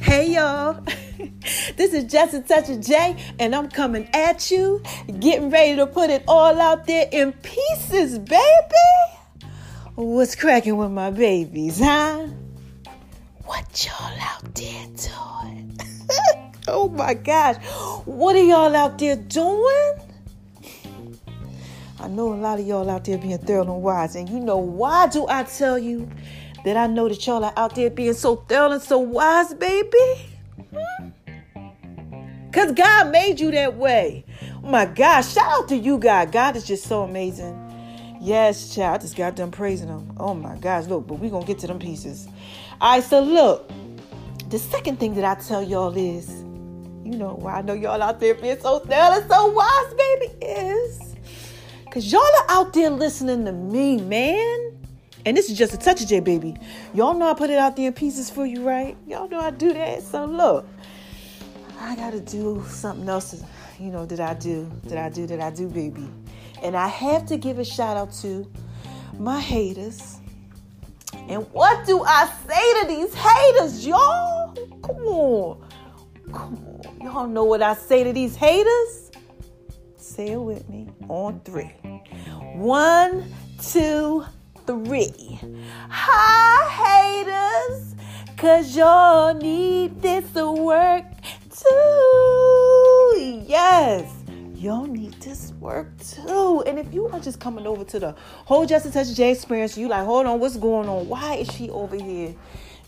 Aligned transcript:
Hey 0.00 0.32
y'all, 0.32 0.80
this 1.76 1.92
is 1.92 2.10
Just 2.10 2.32
a 2.32 2.40
Touch 2.40 2.70
of 2.70 2.80
J, 2.80 3.14
and 3.38 3.54
I'm 3.54 3.68
coming 3.68 4.08
at 4.14 4.50
you, 4.50 4.82
getting 5.20 5.50
ready 5.50 5.76
to 5.76 5.86
put 5.86 6.08
it 6.08 6.24
all 6.26 6.58
out 6.58 6.86
there 6.86 7.10
in 7.12 7.32
pieces, 7.32 8.18
baby. 8.18 9.50
What's 9.94 10.34
cracking 10.34 10.78
with 10.78 10.92
my 10.92 11.10
babies, 11.10 11.78
huh? 11.78 12.26
What 13.44 13.86
y'all 13.86 14.18
out 14.18 14.54
there 14.54 14.86
doing? 14.96 15.78
oh 16.68 16.88
my 16.88 17.12
gosh, 17.12 17.62
what 18.06 18.34
are 18.34 18.42
y'all 18.42 18.74
out 18.74 18.96
there 18.96 19.16
doing? 19.16 20.11
I 22.02 22.08
know 22.08 22.32
a 22.32 22.34
lot 22.34 22.58
of 22.58 22.66
y'all 22.66 22.90
out 22.90 23.04
there 23.04 23.16
being 23.16 23.38
thorough 23.38 23.62
and 23.62 23.80
wise, 23.80 24.16
and 24.16 24.28
you 24.28 24.40
know 24.40 24.56
why 24.56 25.06
do 25.06 25.28
I 25.28 25.44
tell 25.44 25.78
you 25.78 26.10
that 26.64 26.76
I 26.76 26.88
know 26.88 27.08
that 27.08 27.24
y'all 27.24 27.44
are 27.44 27.52
out 27.56 27.76
there 27.76 27.90
being 27.90 28.14
so 28.14 28.36
thorough 28.36 28.72
and 28.72 28.82
so 28.82 28.98
wise, 28.98 29.54
baby? 29.54 30.32
Hmm? 30.74 31.10
Because 32.46 32.72
God 32.72 33.12
made 33.12 33.38
you 33.38 33.52
that 33.52 33.76
way. 33.76 34.24
Oh 34.64 34.66
my 34.66 34.84
gosh, 34.84 35.32
shout 35.32 35.46
out 35.46 35.68
to 35.68 35.76
you, 35.76 35.96
God. 35.96 36.32
God 36.32 36.56
is 36.56 36.64
just 36.64 36.84
so 36.84 37.02
amazing. 37.02 37.56
Yes, 38.20 38.74
child, 38.74 38.96
I 38.96 38.98
just 38.98 39.16
got 39.16 39.36
done 39.36 39.52
praising 39.52 39.88
him. 39.88 40.12
Oh 40.16 40.34
my 40.34 40.56
gosh, 40.56 40.86
look, 40.86 41.06
but 41.06 41.20
we're 41.20 41.30
going 41.30 41.44
to 41.44 41.46
get 41.46 41.60
to 41.60 41.68
them 41.68 41.78
pieces. 41.78 42.26
All 42.80 42.96
right, 42.96 43.04
so 43.04 43.22
look, 43.22 43.70
the 44.48 44.58
second 44.58 44.98
thing 44.98 45.14
that 45.14 45.24
I 45.24 45.40
tell 45.40 45.62
y'all 45.62 45.96
is, 45.96 46.28
you 47.04 47.16
know 47.16 47.36
why 47.38 47.54
I 47.54 47.62
know 47.62 47.74
y'all 47.74 48.02
out 48.02 48.18
there 48.18 48.34
being 48.34 48.58
so 48.58 48.80
thorough 48.80 49.20
and 49.20 49.30
so 49.30 49.52
wise, 49.52 49.94
baby, 49.94 50.44
is 50.44 51.01
because 51.92 52.10
y'all 52.10 52.22
are 52.22 52.46
out 52.48 52.72
there 52.72 52.88
listening 52.88 53.44
to 53.44 53.52
me, 53.52 53.98
man. 53.98 54.78
And 55.26 55.36
this 55.36 55.50
is 55.50 55.58
just 55.58 55.74
a 55.74 55.76
touch 55.76 56.00
of 56.00 56.08
J, 56.08 56.20
baby. 56.20 56.56
Y'all 56.94 57.12
know 57.12 57.30
I 57.30 57.34
put 57.34 57.50
it 57.50 57.58
out 57.58 57.76
there 57.76 57.88
in 57.88 57.92
pieces 57.92 58.30
for 58.30 58.46
you, 58.46 58.66
right? 58.66 58.96
Y'all 59.06 59.28
know 59.28 59.38
I 59.38 59.50
do 59.50 59.74
that. 59.74 60.02
So 60.02 60.24
look, 60.24 60.66
I 61.78 61.94
gotta 61.94 62.20
do 62.20 62.64
something 62.66 63.06
else. 63.06 63.44
You 63.78 63.90
know, 63.90 64.06
that 64.06 64.20
I 64.20 64.32
do, 64.32 64.70
that 64.84 64.96
I 64.96 65.10
do, 65.10 65.26
that 65.26 65.42
I 65.42 65.50
do, 65.50 65.68
baby. 65.68 66.08
And 66.62 66.78
I 66.78 66.88
have 66.88 67.26
to 67.26 67.36
give 67.36 67.58
a 67.58 67.64
shout 67.64 67.98
out 67.98 68.10
to 68.22 68.50
my 69.18 69.38
haters. 69.38 70.16
And 71.28 71.46
what 71.52 71.86
do 71.86 72.02
I 72.04 72.32
say 72.48 72.80
to 72.80 72.88
these 72.88 73.12
haters, 73.12 73.86
y'all? 73.86 74.54
Come 74.82 74.96
on. 74.96 75.68
Come 76.32 76.54
on. 76.64 77.00
Y'all 77.02 77.26
know 77.26 77.44
what 77.44 77.60
I 77.60 77.74
say 77.74 78.02
to 78.02 78.14
these 78.14 78.34
haters? 78.34 79.11
Say 80.02 80.32
it 80.32 80.40
with 80.40 80.68
me 80.68 80.88
on 81.08 81.40
three. 81.44 81.70
One, 82.54 83.24
two, 83.62 84.24
three. 84.66 85.38
Hi, 85.88 87.22
haters, 87.24 87.94
cause 88.36 88.76
y'all 88.76 89.32
need 89.32 90.02
this 90.02 90.28
to 90.32 90.50
work 90.50 91.04
too. 91.50 93.44
Yes, 93.46 94.12
y'all 94.56 94.86
need 94.86 95.12
this 95.20 95.52
work 95.60 95.96
too. 96.00 96.64
And 96.66 96.80
if 96.80 96.92
you 96.92 97.06
are 97.06 97.20
just 97.20 97.38
coming 97.38 97.64
over 97.64 97.84
to 97.84 98.00
the 98.00 98.16
whole 98.44 98.66
Just 98.66 98.86
a 98.86 98.90
Touch 98.90 99.14
J 99.14 99.30
experience, 99.30 99.78
you 99.78 99.86
like, 99.86 100.04
hold 100.04 100.26
on, 100.26 100.40
what's 100.40 100.56
going 100.56 100.88
on? 100.88 101.08
Why 101.08 101.36
is 101.36 101.48
she 101.52 101.70
over 101.70 101.94
here? 101.94 102.34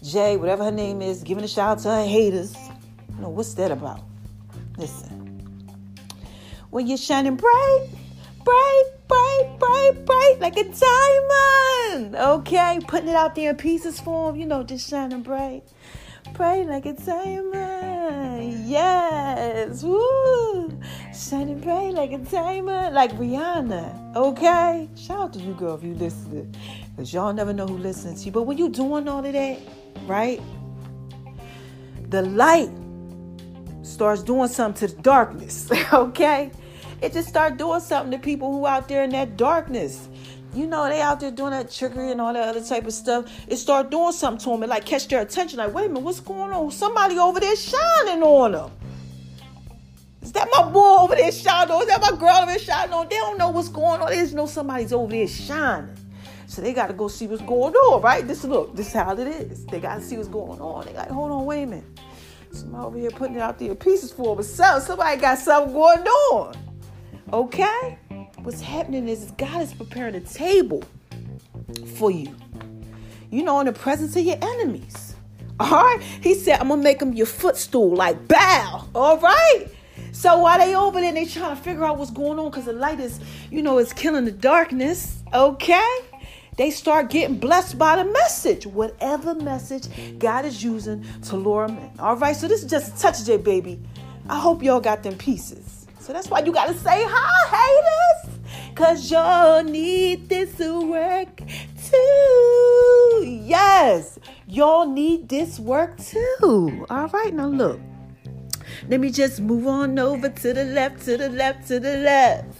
Jay, 0.02 0.36
whatever 0.36 0.64
her 0.64 0.72
name 0.72 1.00
is, 1.00 1.22
giving 1.22 1.44
a 1.44 1.48
shout 1.48 1.78
out 1.78 1.82
to 1.84 1.90
her 1.90 2.04
haters. 2.04 2.56
You 3.14 3.22
know, 3.22 3.28
what's 3.28 3.54
that 3.54 3.70
about? 3.70 4.00
Listen. 4.76 5.23
When 6.74 6.88
you're 6.88 6.98
shining 6.98 7.36
bright, 7.36 7.86
bright, 8.42 8.84
bright, 9.06 9.56
bright, 9.60 9.92
bright, 10.04 10.36
like 10.40 10.56
a 10.56 10.64
diamond. 10.64 12.16
Okay, 12.16 12.80
putting 12.88 13.10
it 13.10 13.14
out 13.14 13.36
there 13.36 13.50
in 13.50 13.56
pieces 13.56 14.00
for 14.00 14.32
them, 14.32 14.40
you 14.40 14.44
know, 14.44 14.64
just 14.64 14.90
shining 14.90 15.22
bright, 15.22 15.62
bright 16.32 16.66
like 16.66 16.84
a 16.84 16.94
diamond. 16.94 18.68
Yes, 18.68 19.84
woo, 19.84 20.80
shining 21.16 21.60
bright 21.60 21.94
like 21.94 22.10
a 22.10 22.18
diamond, 22.18 22.92
like 22.92 23.12
Rihanna. 23.12 24.16
Okay, 24.16 24.88
shout 24.96 25.20
out 25.20 25.32
to 25.34 25.38
you, 25.38 25.54
girl, 25.54 25.76
if 25.76 25.84
you 25.84 25.94
listen, 25.94 26.50
to, 26.52 26.58
because 26.90 27.14
y'all 27.14 27.32
never 27.32 27.52
know 27.52 27.68
who 27.68 27.78
listens 27.78 28.22
to 28.22 28.26
you. 28.26 28.32
But 28.32 28.42
when 28.42 28.58
you're 28.58 28.68
doing 28.68 29.06
all 29.06 29.24
of 29.24 29.32
that, 29.32 29.60
right, 30.08 30.42
the 32.08 32.22
light 32.22 32.70
starts 33.82 34.24
doing 34.24 34.48
something 34.48 34.88
to 34.88 34.96
the 34.96 35.02
darkness. 35.02 35.70
Okay 35.92 36.50
it 37.04 37.12
just 37.12 37.28
start 37.28 37.58
doing 37.58 37.80
something 37.80 38.10
to 38.12 38.18
people 38.18 38.50
who 38.50 38.66
out 38.66 38.88
there 38.88 39.04
in 39.04 39.10
that 39.10 39.36
darkness. 39.36 40.08
You 40.54 40.66
know, 40.66 40.88
they 40.88 41.00
out 41.00 41.20
there 41.20 41.30
doing 41.30 41.50
that 41.50 41.70
trickery 41.70 42.10
and 42.10 42.20
all 42.20 42.32
that 42.32 42.48
other 42.48 42.64
type 42.64 42.86
of 42.86 42.92
stuff. 42.92 43.30
It 43.48 43.56
start 43.56 43.90
doing 43.90 44.12
something 44.12 44.42
to 44.44 44.50
them 44.50 44.62
and 44.62 44.70
like 44.70 44.86
catch 44.86 45.08
their 45.08 45.20
attention. 45.20 45.58
Like, 45.58 45.74
wait 45.74 45.86
a 45.86 45.88
minute, 45.88 46.02
what's 46.02 46.20
going 46.20 46.52
on? 46.52 46.70
Somebody 46.70 47.18
over 47.18 47.40
there 47.40 47.56
shining 47.56 48.22
on 48.22 48.52
them. 48.52 48.70
Is 50.22 50.32
that 50.32 50.48
my 50.50 50.70
boy 50.70 51.02
over 51.02 51.14
there 51.14 51.30
shining 51.30 51.74
on? 51.74 51.82
Is 51.82 51.88
that 51.88 52.00
my 52.00 52.12
girl 52.16 52.36
over 52.36 52.46
there 52.46 52.58
shining 52.58 52.94
on? 52.94 53.08
They 53.08 53.16
don't 53.16 53.36
know 53.36 53.50
what's 53.50 53.68
going 53.68 54.00
on. 54.00 54.10
They 54.10 54.16
just 54.16 54.34
know 54.34 54.46
somebody's 54.46 54.92
over 54.92 55.10
there 55.10 55.28
shining. 55.28 55.94
So 56.46 56.62
they 56.62 56.72
got 56.72 56.86
to 56.86 56.94
go 56.94 57.08
see 57.08 57.26
what's 57.26 57.42
going 57.42 57.74
on, 57.74 58.00
right? 58.00 58.26
This 58.26 58.44
look, 58.44 58.74
this 58.76 58.86
is 58.86 58.92
how 58.94 59.12
it 59.12 59.26
is. 59.26 59.66
They 59.66 59.80
got 59.80 59.96
to 59.96 60.02
see 60.02 60.16
what's 60.16 60.28
going 60.28 60.60
on. 60.60 60.86
They 60.86 60.94
like, 60.94 61.10
hold 61.10 61.32
on, 61.32 61.44
wait 61.44 61.64
a 61.64 61.66
minute. 61.66 61.84
Somebody 62.52 62.84
over 62.84 62.98
here 62.98 63.10
putting 63.10 63.36
it 63.36 63.42
out 63.42 63.58
there 63.58 63.74
pieces 63.74 64.12
for 64.12 64.36
themselves. 64.36 64.86
Somebody 64.86 65.20
got 65.20 65.38
something 65.38 65.74
going 65.74 66.06
on. 66.06 66.54
Okay? 67.34 67.98
What's 68.44 68.60
happening 68.60 69.08
is 69.08 69.32
God 69.32 69.60
is 69.60 69.74
preparing 69.74 70.14
a 70.14 70.20
table 70.20 70.84
for 71.96 72.12
you. 72.12 72.32
You 73.28 73.42
know, 73.42 73.58
in 73.58 73.66
the 73.66 73.72
presence 73.72 74.14
of 74.14 74.24
your 74.24 74.38
enemies. 74.40 75.16
All 75.58 75.68
right? 75.68 76.00
He 76.22 76.34
said, 76.34 76.60
I'm 76.60 76.68
going 76.68 76.78
to 76.78 76.84
make 76.84 77.00
them 77.00 77.12
your 77.12 77.26
footstool, 77.26 77.92
like 77.92 78.28
bow. 78.28 78.86
All 78.94 79.18
right? 79.18 79.66
So 80.12 80.38
while 80.38 80.58
they 80.58 80.76
over 80.76 81.00
there, 81.00 81.12
they 81.12 81.24
trying 81.24 81.56
to 81.56 81.60
figure 81.60 81.84
out 81.84 81.98
what's 81.98 82.12
going 82.12 82.38
on 82.38 82.50
because 82.50 82.66
the 82.66 82.72
light 82.72 83.00
is, 83.00 83.18
you 83.50 83.62
know, 83.62 83.78
it's 83.78 83.92
killing 83.92 84.26
the 84.26 84.30
darkness. 84.30 85.20
Okay? 85.32 85.98
They 86.56 86.70
start 86.70 87.10
getting 87.10 87.38
blessed 87.40 87.76
by 87.78 87.96
the 87.96 88.04
message, 88.04 88.64
whatever 88.64 89.34
message 89.34 89.88
God 90.20 90.44
is 90.44 90.62
using 90.62 91.04
to 91.22 91.36
lure 91.36 91.66
them 91.66 91.78
in. 91.78 91.98
All 91.98 92.14
right? 92.14 92.36
So 92.36 92.46
this 92.46 92.62
is 92.62 92.70
just 92.70 92.96
a 92.96 93.00
touch 93.00 93.18
of 93.18 93.26
J, 93.26 93.38
baby. 93.38 93.80
I 94.28 94.38
hope 94.38 94.62
y'all 94.62 94.78
got 94.78 95.02
them 95.02 95.18
pieces. 95.18 95.83
So 96.04 96.12
that's 96.12 96.28
why 96.28 96.40
you 96.40 96.52
gotta 96.52 96.74
say 96.74 97.02
hi, 97.08 97.56
haters. 97.56 98.38
Cause 98.74 99.10
y'all 99.10 99.64
need 99.64 100.28
this 100.28 100.58
work 100.58 101.40
too. 101.82 103.24
Yes, 103.24 104.18
y'all 104.46 104.86
need 104.86 105.30
this 105.30 105.58
work 105.58 105.96
too. 105.96 106.84
All 106.90 107.08
right, 107.08 107.32
now 107.32 107.46
look. 107.46 107.80
Let 108.90 109.00
me 109.00 109.10
just 109.10 109.40
move 109.40 109.66
on 109.66 109.98
over 109.98 110.28
to 110.28 110.52
the 110.52 110.64
left, 110.64 111.06
to 111.06 111.16
the 111.16 111.30
left, 111.30 111.68
to 111.68 111.80
the 111.80 111.96
left. 111.96 112.54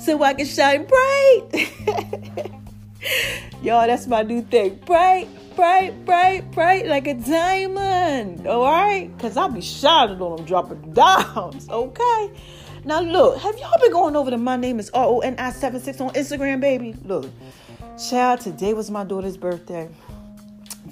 So 0.00 0.20
I 0.24 0.34
can 0.34 0.44
shine 0.44 0.84
bright. 0.84 2.50
Y'all, 3.62 3.86
that's 3.86 4.06
my 4.06 4.22
new 4.22 4.42
thing. 4.42 4.80
Bright, 4.86 5.28
bright, 5.56 6.04
bright, 6.04 6.50
bright 6.52 6.86
like 6.86 7.06
a 7.06 7.14
diamond. 7.14 8.46
All 8.46 8.64
right? 8.64 9.14
Because 9.16 9.36
I'll 9.36 9.48
be 9.48 9.60
shining 9.60 10.20
on 10.20 10.36
them, 10.36 10.46
dropping 10.46 10.92
dimes. 10.92 11.68
Okay? 11.68 12.30
Now 12.84 13.00
look, 13.00 13.38
have 13.38 13.58
y'all 13.58 13.80
been 13.80 13.92
going 13.92 14.14
over 14.14 14.30
to 14.30 14.36
my 14.36 14.56
name 14.56 14.78
is 14.78 14.90
R 14.90 15.06
O 15.06 15.20
N 15.20 15.36
I 15.38 15.50
76 15.50 16.00
on 16.00 16.10
Instagram, 16.10 16.60
baby? 16.60 16.94
Look, 17.04 17.30
child, 18.10 18.40
today 18.40 18.74
was 18.74 18.90
my 18.90 19.04
daughter's 19.04 19.38
birthday. 19.38 19.88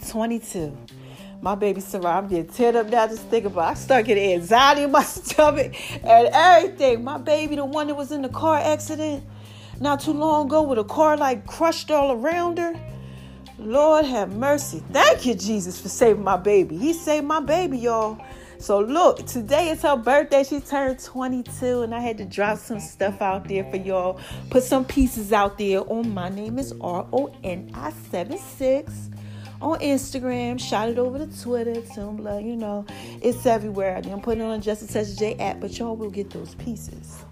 22. 0.09 0.77
My 1.43 1.55
baby 1.55 1.81
Sarah, 1.81 2.19
I'm 2.19 2.29
getting 2.29 2.47
teared 2.47 2.77
up 2.77 2.89
now 2.89 3.07
just 3.09 3.27
think 3.27 3.45
about 3.45 3.69
it. 3.69 3.71
I 3.73 3.75
start 3.75 4.07
getting 4.07 4.33
anxiety 4.33 4.83
in 4.85 4.91
my 4.91 5.03
stomach 5.03 5.75
and 6.03 6.29
everything. 6.33 7.05
My 7.05 7.19
baby, 7.19 7.57
the 7.57 7.65
one 7.65 7.89
that 7.89 7.97
was 7.97 8.13
in 8.13 8.23
the 8.23 8.29
car 8.29 8.59
accident 8.59 9.25
not 9.83 10.01
too 10.01 10.13
long 10.13 10.47
ago 10.47 10.63
with 10.63 10.79
a 10.79 10.85
car 10.85 11.17
like 11.17 11.45
crushed 11.47 11.91
all 11.91 12.13
around 12.13 12.59
her. 12.59 12.73
Lord 13.59 14.05
have 14.05 14.35
mercy. 14.35 14.83
Thank 14.93 15.27
you, 15.27 15.35
Jesus, 15.35 15.81
for 15.81 15.89
saving 15.89 16.23
my 16.23 16.37
baby. 16.37 16.79
He 16.79 16.93
saved 16.93 17.27
my 17.27 17.41
baby, 17.41 17.79
y'all. 17.79 18.25
So 18.59 18.79
look, 18.79 19.27
today 19.27 19.71
is 19.71 19.83
her 19.83 19.97
birthday. 19.97 20.45
She 20.45 20.61
turned 20.61 21.01
22, 21.01 21.83
and 21.83 21.93
I 21.93 21.99
had 21.99 22.17
to 22.19 22.25
drop 22.25 22.59
some 22.59 22.79
stuff 22.79 23.21
out 23.21 23.49
there 23.49 23.65
for 23.65 23.77
y'all. 23.77 24.21
Put 24.51 24.63
some 24.63 24.85
pieces 24.85 25.33
out 25.33 25.59
there 25.59 25.81
on 25.81 26.15
my 26.15 26.29
name 26.29 26.61
is 26.61 26.73
R 26.81 27.05
O 27.13 27.35
N 27.43 27.73
I 27.75 27.91
76 27.91 29.11
on 29.61 29.81
Instagram. 29.81 30.61
Shout 30.61 30.91
it 30.91 30.99
over 30.99 31.19
to 31.19 31.43
Twitter, 31.43 31.75
Tumblr. 31.75 32.45
You 32.45 32.55
know, 32.55 32.87
it's 33.21 33.47
everywhere. 33.47 34.01
I'm 34.05 34.21
putting 34.21 34.45
it 34.45 34.47
on 34.47 34.61
Just 34.61 34.83
a 34.83 34.93
Touch 34.93 35.17
J 35.17 35.35
app, 35.41 35.59
but 35.59 35.77
y'all 35.77 35.97
will 35.97 36.11
get 36.11 36.31
those 36.31 36.55
pieces. 36.55 37.25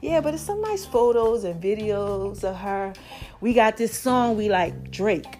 Yeah, 0.00 0.20
but 0.20 0.34
it's 0.34 0.42
some 0.42 0.60
nice 0.60 0.84
photos 0.84 1.44
and 1.44 1.60
videos 1.62 2.44
of 2.44 2.56
her. 2.56 2.92
We 3.40 3.52
got 3.52 3.76
this 3.76 3.98
song 3.98 4.36
we 4.36 4.48
like 4.48 4.90
Drake 4.90 5.38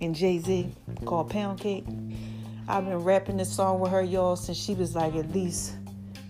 and 0.00 0.14
Jay 0.14 0.38
Z 0.38 0.68
called 1.06 1.30
Pound 1.30 1.58
Cake. 1.58 1.86
I've 2.68 2.84
been 2.84 2.98
rapping 2.98 3.38
this 3.38 3.54
song 3.54 3.80
with 3.80 3.92
her, 3.92 4.02
y'all, 4.02 4.36
since 4.36 4.58
she 4.58 4.74
was 4.74 4.94
like 4.94 5.14
at 5.14 5.32
least 5.32 5.76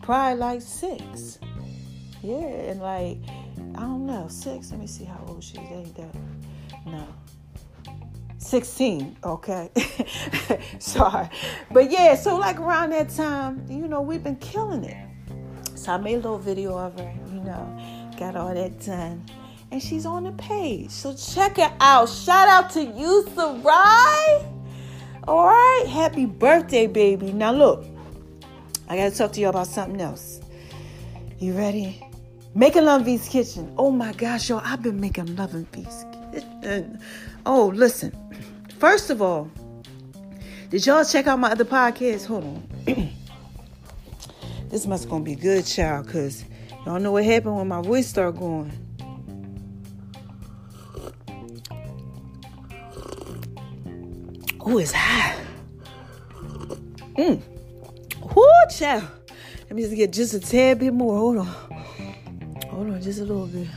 probably 0.03 0.39
like 0.39 0.63
six. 0.63 1.39
Yeah, 2.23 2.37
and 2.37 2.81
like, 2.81 3.19
I 3.75 3.81
don't 3.81 4.07
know, 4.07 4.29
six. 4.29 4.71
Let 4.71 4.81
me 4.81 4.87
see 4.87 5.05
how 5.05 5.25
old 5.29 5.43
she 5.43 5.59
is. 5.59 5.89
Ain't 5.89 5.97
that? 5.97 6.15
No. 6.87 7.07
16, 8.39 9.17
okay? 9.25 9.71
Sorry. 10.79 11.29
But 11.71 11.91
yeah, 11.91 12.15
so 12.15 12.37
like 12.37 12.61
around 12.61 12.91
that 12.91 13.09
time, 13.09 13.65
you 13.69 13.89
know, 13.89 14.01
we've 14.01 14.23
been 14.23 14.37
killing 14.37 14.85
it. 14.85 14.97
So 15.75 15.93
I 15.93 15.97
made 15.97 16.15
a 16.15 16.17
little 16.17 16.39
video 16.39 16.79
of 16.79 16.99
her, 16.99 17.15
know, 17.45 18.11
got 18.19 18.37
all 18.37 18.55
that 18.55 18.81
done. 18.81 19.25
And 19.71 19.83
she's 19.83 20.07
on 20.07 20.25
the 20.25 20.33
page. 20.33 20.91
So 20.91 21.15
check 21.15 21.57
her 21.57 21.73
out. 21.81 22.09
Shout 22.09 22.49
out 22.49 22.71
to 22.71 22.85
you, 22.85 23.27
Sarai. 23.35 24.47
All 25.27 25.47
right. 25.47 25.87
Happy 25.89 26.27
birthday, 26.27 26.87
baby. 26.87 27.33
Now 27.33 27.53
look, 27.53 27.85
I 28.89 28.97
gotta 28.97 29.17
talk 29.17 29.33
to 29.33 29.41
you 29.41 29.49
about 29.49 29.67
something 29.67 30.01
else. 30.01 30.41
You 31.39 31.55
ready? 31.55 32.07
Making 32.55 32.85
Love 32.85 33.05
V's 33.05 33.29
Kitchen. 33.29 33.75
Oh 33.77 33.91
my 33.91 34.13
gosh, 34.13 34.49
y'all, 34.49 34.63
I've 34.65 34.83
been 34.83 35.01
making 35.01 35.35
Love 35.35 35.55
and 35.55 35.71
V's 35.73 36.05
Kitchen. 36.33 37.01
Oh, 37.45 37.73
listen. 37.75 38.17
First 38.79 39.11
of 39.11 39.21
all, 39.21 39.51
did 40.71 40.87
y'all 40.87 41.05
check 41.05 41.27
out 41.27 41.39
my 41.39 41.51
other 41.51 41.65
podcast? 41.65 42.27
Hold 42.27 42.45
on. 42.45 42.69
this 44.69 44.87
must 44.87 45.09
gonna 45.09 45.25
be 45.25 45.35
good, 45.35 45.67
child, 45.67 46.09
cause 46.09 46.45
y'all 46.85 47.01
know 47.01 47.13
what 47.13 47.25
happened 47.25 47.57
when 47.57 47.69
my 47.69 47.83
voice 47.83 48.07
start 48.07 48.37
going. 48.37 48.73
Oh, 54.61 54.79
it's 54.79 54.93
hot. 54.93 55.37
Mmm. 57.17 57.43
Whoo, 58.35 58.47
child. 58.71 59.05
Let 59.65 59.73
me 59.73 59.83
just 59.83 59.95
get 59.95 60.13
just 60.13 60.35
a 60.35 60.41
tad 60.41 60.79
bit 60.79 60.93
more. 60.93 61.19
Hold 61.19 61.39
on. 61.39 61.47
Hold 62.71 62.91
on, 62.91 63.03
just 63.03 63.21
a 63.21 63.25
little 63.25 63.47
bit. 63.47 63.69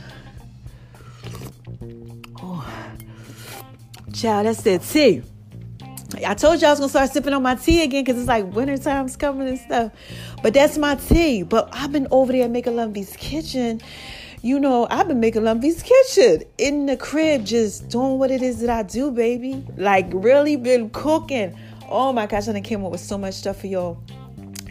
Oh. 2.40 2.66
Child, 4.12 4.46
that's 4.46 4.62
that 4.62 4.82
tea. 4.82 5.22
I 6.26 6.34
told 6.34 6.60
you 6.60 6.66
I 6.66 6.70
was 6.70 6.80
gonna 6.80 6.88
start 6.88 7.10
sipping 7.10 7.32
on 7.32 7.42
my 7.42 7.54
tea 7.54 7.82
again 7.82 8.04
because 8.04 8.18
it's 8.18 8.28
like 8.28 8.52
winter 8.54 8.78
time's 8.78 9.16
coming 9.16 9.48
and 9.48 9.58
stuff. 9.58 9.92
But 10.42 10.54
that's 10.54 10.78
my 10.78 10.94
tea. 10.96 11.42
But 11.42 11.68
I've 11.72 11.92
been 11.92 12.08
over 12.10 12.32
there 12.32 12.44
at 12.44 12.50
making 12.50 12.74
Lumpy's 12.74 13.16
kitchen. 13.16 13.80
You 14.42 14.60
know, 14.60 14.86
I've 14.90 15.08
been 15.08 15.20
making 15.20 15.42
Lumpy's 15.42 15.82
kitchen 15.82 16.44
in 16.58 16.86
the 16.86 16.96
crib, 16.96 17.44
just 17.44 17.88
doing 17.88 18.18
what 18.18 18.30
it 18.30 18.42
is 18.42 18.60
that 18.60 18.70
I 18.70 18.84
do, 18.84 19.10
baby. 19.10 19.64
Like 19.76 20.06
really 20.12 20.56
been 20.56 20.90
cooking. 20.90 21.56
Oh 21.88 22.12
my 22.12 22.26
gosh, 22.26 22.48
I 22.48 22.60
came 22.60 22.84
up 22.84 22.92
with 22.92 23.00
so 23.00 23.18
much 23.18 23.34
stuff 23.34 23.60
for 23.60 23.66
y'all 23.66 23.98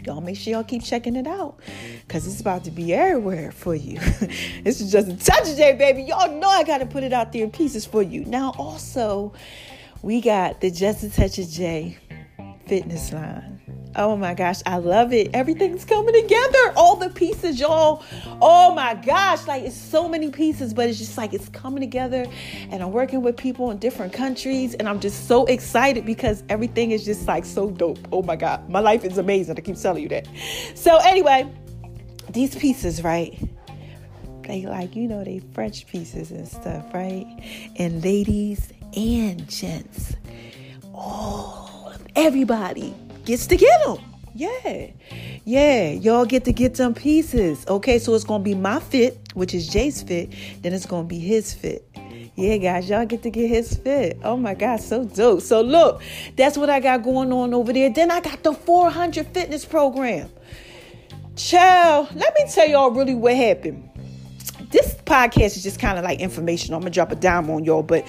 y'all 0.08 0.20
make 0.22 0.36
sure 0.36 0.54
y'all 0.54 0.64
keep 0.64 0.82
checking 0.82 1.16
it 1.16 1.26
out 1.26 1.60
because 2.06 2.26
it's 2.26 2.40
about 2.40 2.64
to 2.64 2.70
be 2.70 2.94
everywhere 2.94 3.52
for 3.52 3.74
you. 3.74 3.98
this 4.64 4.80
is 4.80 4.90
just 4.90 5.08
a 5.08 5.16
touch 5.16 5.54
J, 5.54 5.74
baby. 5.74 6.02
Y'all 6.02 6.34
know 6.40 6.48
I 6.48 6.64
got 6.64 6.78
to 6.78 6.86
put 6.86 7.02
it 7.02 7.12
out 7.12 7.32
there 7.32 7.44
in 7.44 7.50
pieces 7.50 7.84
for 7.84 8.02
you. 8.02 8.24
Now, 8.24 8.54
also, 8.56 9.34
we 10.02 10.20
got 10.20 10.60
the 10.60 10.70
Just 10.70 11.02
a 11.02 11.10
Touch 11.10 11.38
of 11.38 11.48
J 11.48 11.98
fitness 12.66 13.12
line. 13.12 13.58
Oh 13.96 14.16
my 14.16 14.34
gosh, 14.34 14.60
I 14.66 14.76
love 14.76 15.12
it. 15.12 15.30
Everything's 15.34 15.84
coming 15.84 16.14
together. 16.14 16.72
All 16.76 16.94
the 16.94 17.08
pieces, 17.08 17.58
y'all. 17.58 18.04
Oh 18.40 18.72
my 18.74 18.94
gosh, 18.94 19.46
like 19.46 19.64
it's 19.64 19.76
so 19.76 20.08
many 20.08 20.30
pieces, 20.30 20.74
but 20.74 20.88
it's 20.88 20.98
just 20.98 21.16
like 21.16 21.32
it's 21.32 21.48
coming 21.48 21.80
together. 21.80 22.26
And 22.70 22.82
I'm 22.82 22.92
working 22.92 23.22
with 23.22 23.36
people 23.36 23.70
in 23.70 23.78
different 23.78 24.12
countries, 24.12 24.74
and 24.74 24.88
I'm 24.88 25.00
just 25.00 25.26
so 25.26 25.46
excited 25.46 26.04
because 26.04 26.44
everything 26.48 26.92
is 26.92 27.04
just 27.04 27.26
like 27.26 27.44
so 27.44 27.70
dope. 27.70 27.98
Oh 28.12 28.22
my 28.22 28.36
God, 28.36 28.68
my 28.68 28.80
life 28.80 29.04
is 29.04 29.18
amazing. 29.18 29.56
I 29.56 29.60
keep 29.62 29.76
telling 29.76 30.02
you 30.02 30.08
that. 30.10 30.28
So, 30.74 30.98
anyway, 30.98 31.50
these 32.30 32.54
pieces, 32.54 33.02
right? 33.02 33.36
They 34.42 34.62
like, 34.62 34.94
you 34.94 35.08
know, 35.08 35.24
they 35.24 35.40
French 35.52 35.86
pieces 35.86 36.30
and 36.30 36.46
stuff, 36.46 36.94
right? 36.94 37.26
And 37.76 38.02
ladies 38.02 38.72
and 38.96 39.48
gents. 39.48 40.16
Oh, 40.94 41.92
everybody 42.16 42.94
gets 43.24 43.46
to 43.48 43.56
get 43.56 43.84
them. 43.84 43.98
Yeah. 44.34 44.90
Yeah. 45.44 45.90
Y'all 45.90 46.24
get 46.24 46.44
to 46.44 46.52
get 46.52 46.74
them 46.74 46.94
pieces. 46.94 47.66
Okay. 47.66 47.98
So 47.98 48.14
it's 48.14 48.24
going 48.24 48.42
to 48.42 48.44
be 48.44 48.54
my 48.54 48.80
fit, 48.80 49.18
which 49.34 49.54
is 49.54 49.68
Jay's 49.68 50.02
fit. 50.02 50.32
Then 50.62 50.72
it's 50.72 50.86
going 50.86 51.04
to 51.04 51.08
be 51.08 51.18
his 51.18 51.52
fit. 51.52 51.84
Yeah, 52.38 52.56
guys, 52.58 52.88
y'all 52.88 53.04
get 53.04 53.24
to 53.24 53.30
get 53.30 53.48
his 53.48 53.74
fit. 53.74 54.16
Oh 54.22 54.36
my 54.36 54.54
God, 54.54 54.78
so 54.78 55.04
dope. 55.04 55.40
So 55.40 55.60
look, 55.60 56.00
that's 56.36 56.56
what 56.56 56.70
I 56.70 56.78
got 56.78 57.02
going 57.02 57.32
on 57.32 57.52
over 57.52 57.72
there. 57.72 57.90
Then 57.90 58.12
I 58.12 58.20
got 58.20 58.44
the 58.44 58.52
400 58.52 59.26
fitness 59.34 59.64
program. 59.64 60.30
Child, 61.34 62.14
let 62.14 62.32
me 62.36 62.44
tell 62.48 62.68
y'all 62.68 62.92
really 62.92 63.16
what 63.16 63.34
happened. 63.34 63.90
This 64.70 64.94
podcast 65.04 65.56
is 65.56 65.64
just 65.64 65.80
kind 65.80 65.98
of 65.98 66.04
like 66.04 66.20
information. 66.20 66.74
I'm 66.74 66.80
gonna 66.80 66.90
drop 66.90 67.10
a 67.10 67.16
dime 67.16 67.50
on 67.50 67.64
y'all, 67.64 67.82
but 67.82 68.06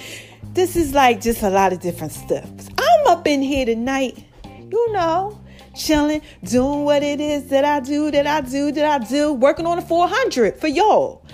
this 0.54 0.76
is 0.76 0.94
like 0.94 1.22
just 1.22 1.44
a 1.44 1.50
lot 1.50 1.74
of 1.74 1.80
different 1.80 2.12
stuff. 2.12 2.50
I'm 2.78 3.08
up 3.08 3.28
in 3.28 3.42
here 3.42 3.66
tonight 3.66 4.26
you 4.72 4.92
know, 4.92 5.40
chilling, 5.76 6.22
doing 6.44 6.84
what 6.84 7.04
it 7.04 7.20
is 7.20 7.48
that 7.48 7.66
I 7.66 7.80
do, 7.80 8.12
that 8.12 8.28
I 8.28 8.42
do, 8.42 8.72
that 8.72 8.86
I 8.86 9.06
do, 9.06 9.34
working 9.34 9.66
on 9.66 9.78
a 9.78 9.82
400 9.82 10.60
for 10.60 10.68
y'all. 10.68 11.26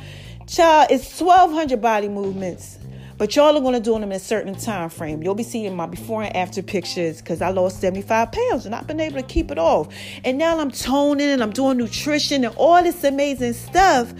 Child, 0.47 0.88
it's 0.91 1.19
1,200 1.19 1.81
body 1.81 2.07
movements. 2.07 2.79
But 3.17 3.33
y'all 3.33 3.56
are 3.56 3.62
going 3.62 3.75
to 3.75 3.79
do 3.79 3.94
them 3.94 4.03
in 4.03 4.12
a 4.12 4.19
certain 4.19 4.56
time 4.56 4.89
frame. 4.89 5.23
You'll 5.23 5.35
be 5.35 5.44
seeing 5.44 5.73
my 5.73 5.85
before 5.85 6.23
and 6.23 6.35
after 6.35 6.62
pictures 6.62 7.21
because 7.21 7.41
I 7.41 7.50
lost 7.50 7.79
75 7.79 8.29
pounds 8.29 8.65
and 8.65 8.75
I've 8.75 8.88
been 8.88 9.00
able 9.00 9.15
to 9.15 9.23
keep 9.23 9.51
it 9.51 9.57
off. 9.57 9.88
And 10.25 10.38
now 10.38 10.59
I'm 10.59 10.69
toning 10.69 11.29
and 11.29 11.41
I'm 11.41 11.51
doing 11.51 11.77
nutrition 11.77 12.44
and 12.44 12.53
all 12.57 12.83
this 12.83 13.06
amazing 13.06 13.53
stuff. 13.53 14.13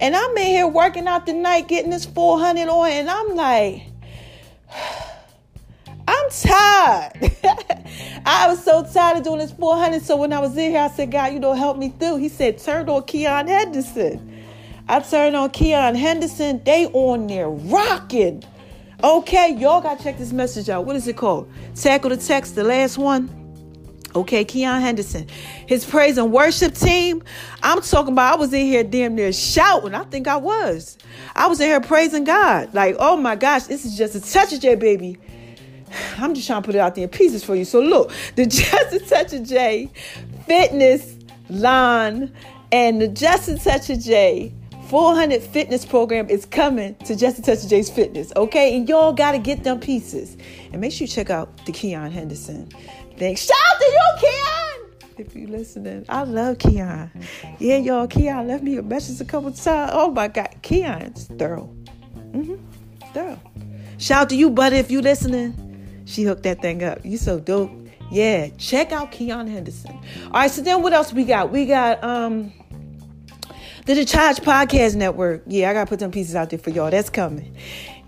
And 0.00 0.16
I'm 0.16 0.34
in 0.38 0.46
here 0.46 0.66
working 0.66 1.06
out 1.06 1.26
the 1.26 1.34
night, 1.34 1.68
getting 1.68 1.90
this 1.90 2.06
400 2.06 2.68
on, 2.68 2.90
and 2.90 3.10
I'm 3.10 3.34
like, 3.36 3.82
I'm 6.08 6.30
tired. 6.30 7.12
I 8.26 8.46
was 8.48 8.62
so 8.64 8.84
tired 8.84 9.18
of 9.18 9.24
doing 9.24 9.38
this 9.38 9.52
400. 9.52 10.02
So 10.02 10.16
when 10.16 10.32
I 10.32 10.38
was 10.38 10.56
in 10.56 10.70
here, 10.70 10.80
I 10.80 10.88
said, 10.88 11.10
God, 11.10 11.32
you 11.32 11.40
know, 11.40 11.54
help 11.54 11.76
me 11.76 11.90
through. 11.90 12.16
He 12.16 12.28
said, 12.28 12.58
turn 12.58 12.88
on 12.88 13.02
Keion 13.02 13.48
Henderson. 13.48 14.44
I 14.88 15.00
turned 15.00 15.36
on 15.36 15.50
Keion 15.50 15.96
Henderson. 15.96 16.62
They 16.64 16.86
on 16.86 17.26
there 17.26 17.48
rocking. 17.50 18.42
Okay, 19.04 19.54
y'all 19.54 19.80
gotta 19.80 20.02
check 20.02 20.18
this 20.18 20.32
message 20.32 20.68
out. 20.68 20.84
What 20.84 20.96
is 20.96 21.06
it 21.06 21.16
called? 21.16 21.50
Tackle 21.74 22.10
the 22.10 22.16
text, 22.16 22.54
the 22.54 22.64
last 22.64 22.98
one. 22.98 23.47
Okay, 24.18 24.44
Keion 24.44 24.80
Henderson. 24.80 25.26
His 25.66 25.84
praise 25.84 26.18
and 26.18 26.32
worship 26.32 26.74
team. 26.74 27.22
I'm 27.62 27.80
talking 27.80 28.12
about, 28.12 28.34
I 28.34 28.36
was 28.36 28.52
in 28.52 28.66
here 28.66 28.82
damn 28.82 29.14
near 29.14 29.32
shouting. 29.32 29.94
I 29.94 30.04
think 30.04 30.26
I 30.28 30.36
was. 30.36 30.98
I 31.36 31.46
was 31.46 31.60
in 31.60 31.68
here 31.68 31.80
praising 31.80 32.24
God. 32.24 32.74
Like, 32.74 32.96
oh 32.98 33.16
my 33.16 33.36
gosh, 33.36 33.64
this 33.64 33.84
is 33.84 33.96
just 33.96 34.14
a 34.14 34.20
touch 34.20 34.52
of 34.52 34.60
J, 34.60 34.74
baby. 34.74 35.18
I'm 36.18 36.34
just 36.34 36.46
trying 36.46 36.62
to 36.62 36.66
put 36.66 36.74
it 36.74 36.78
out 36.78 36.94
there 36.94 37.04
in 37.04 37.10
pieces 37.10 37.44
for 37.44 37.54
you. 37.54 37.64
So 37.64 37.80
look, 37.80 38.12
the 38.36 38.46
Just 38.58 38.92
a 38.92 38.98
Touch 39.00 39.32
of 39.32 39.44
J 39.44 39.90
fitness 40.46 41.16
line 41.48 42.32
and 42.72 43.00
the 43.00 43.08
Just 43.08 43.48
a 43.48 43.58
Touch 43.58 43.90
of 43.90 44.00
J 44.00 44.52
400 44.88 45.42
fitness 45.42 45.84
program 45.84 46.30
is 46.30 46.46
coming 46.46 46.94
to 47.04 47.14
Just 47.14 47.38
a 47.38 47.42
Touch 47.42 47.62
of 47.62 47.68
J's 47.68 47.90
Fitness, 47.90 48.32
okay? 48.36 48.74
And 48.74 48.88
y'all 48.88 49.12
got 49.12 49.32
to 49.32 49.38
get 49.38 49.62
them 49.62 49.80
pieces. 49.80 50.34
And 50.72 50.80
make 50.80 50.92
sure 50.92 51.04
you 51.04 51.08
check 51.08 51.28
out 51.28 51.66
the 51.66 51.72
Keion 51.72 52.10
Henderson. 52.10 52.70
Thanks. 53.18 53.44
Shout 53.44 53.56
out 53.70 53.78
to 53.78 53.84
you, 53.84 54.00
Keion! 54.18 55.18
If 55.18 55.36
you 55.36 55.46
listening, 55.46 56.06
I 56.08 56.22
love 56.22 56.56
Keion. 56.56 57.10
Yeah, 57.58 57.76
y'all, 57.76 58.08
Keion 58.08 58.46
left 58.46 58.62
me 58.62 58.78
a 58.78 58.82
message 58.82 59.20
a 59.20 59.26
couple 59.26 59.52
times. 59.52 59.90
Oh 59.92 60.10
my 60.10 60.28
God, 60.28 60.54
Keion's 60.62 61.26
thorough. 61.38 61.68
Mm-hmm. 62.32 62.54
Thorough. 63.12 63.40
Shout 63.98 64.22
out 64.22 64.28
to 64.30 64.36
you, 64.36 64.48
buddy, 64.48 64.78
if 64.78 64.90
you 64.90 65.02
listening. 65.02 66.02
She 66.06 66.22
hooked 66.22 66.44
that 66.44 66.62
thing 66.62 66.82
up. 66.82 67.04
You 67.04 67.18
so 67.18 67.38
dope. 67.38 67.70
Yeah, 68.10 68.48
check 68.56 68.92
out 68.92 69.12
Keion 69.12 69.50
Henderson. 69.50 69.98
All 70.26 70.30
right, 70.40 70.50
so 70.50 70.62
then 70.62 70.80
what 70.80 70.94
else 70.94 71.12
we 71.12 71.24
got? 71.24 71.50
We 71.52 71.66
got 71.66 72.02
um 72.02 72.52
the 73.94 74.04
Charge 74.04 74.36
Podcast 74.38 74.96
Network. 74.96 75.44
Yeah, 75.46 75.70
I 75.70 75.72
gotta 75.72 75.88
put 75.88 76.00
some 76.00 76.10
pieces 76.10 76.34
out 76.34 76.50
there 76.50 76.58
for 76.58 76.68
y'all. 76.68 76.90
That's 76.90 77.08
coming. 77.08 77.56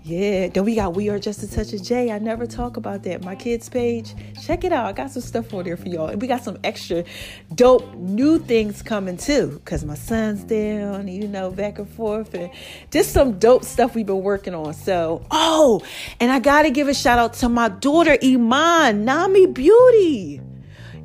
Yeah, 0.03 0.47
then 0.47 0.65
we 0.65 0.75
got 0.75 0.95
We 0.95 1.09
Are 1.09 1.19
Just 1.19 1.43
a 1.43 1.49
Touch 1.49 1.73
of 1.73 1.83
J. 1.83 2.11
I 2.11 2.19
never 2.19 2.47
talk 2.47 2.77
about 2.77 3.03
that. 3.03 3.23
My 3.23 3.35
kids' 3.35 3.69
page, 3.69 4.13
check 4.43 4.63
it 4.63 4.71
out. 4.71 4.85
I 4.85 4.93
got 4.93 5.11
some 5.11 5.21
stuff 5.21 5.53
on 5.53 5.63
there 5.63 5.77
for 5.77 5.89
y'all. 5.89 6.07
And 6.07 6.21
we 6.21 6.27
got 6.27 6.43
some 6.43 6.57
extra 6.63 7.03
dope 7.53 7.93
new 7.95 8.39
things 8.39 8.81
coming 8.81 9.17
too. 9.17 9.61
Cause 9.65 9.83
my 9.83 9.93
son's 9.95 10.43
down, 10.43 11.07
you 11.07 11.27
know, 11.27 11.51
back 11.51 11.77
and 11.77 11.89
forth. 11.89 12.33
And 12.33 12.51
just 12.89 13.11
some 13.11 13.37
dope 13.37 13.63
stuff 13.63 13.93
we've 13.93 14.05
been 14.05 14.21
working 14.21 14.55
on. 14.55 14.73
So, 14.73 15.25
oh, 15.29 15.81
and 16.19 16.31
I 16.31 16.39
gotta 16.39 16.71
give 16.71 16.87
a 16.87 16.93
shout 16.93 17.19
out 17.19 17.33
to 17.35 17.49
my 17.49 17.69
daughter 17.69 18.17
Iman, 18.23 19.05
Namii 19.05 19.53
Beauty. 19.53 20.41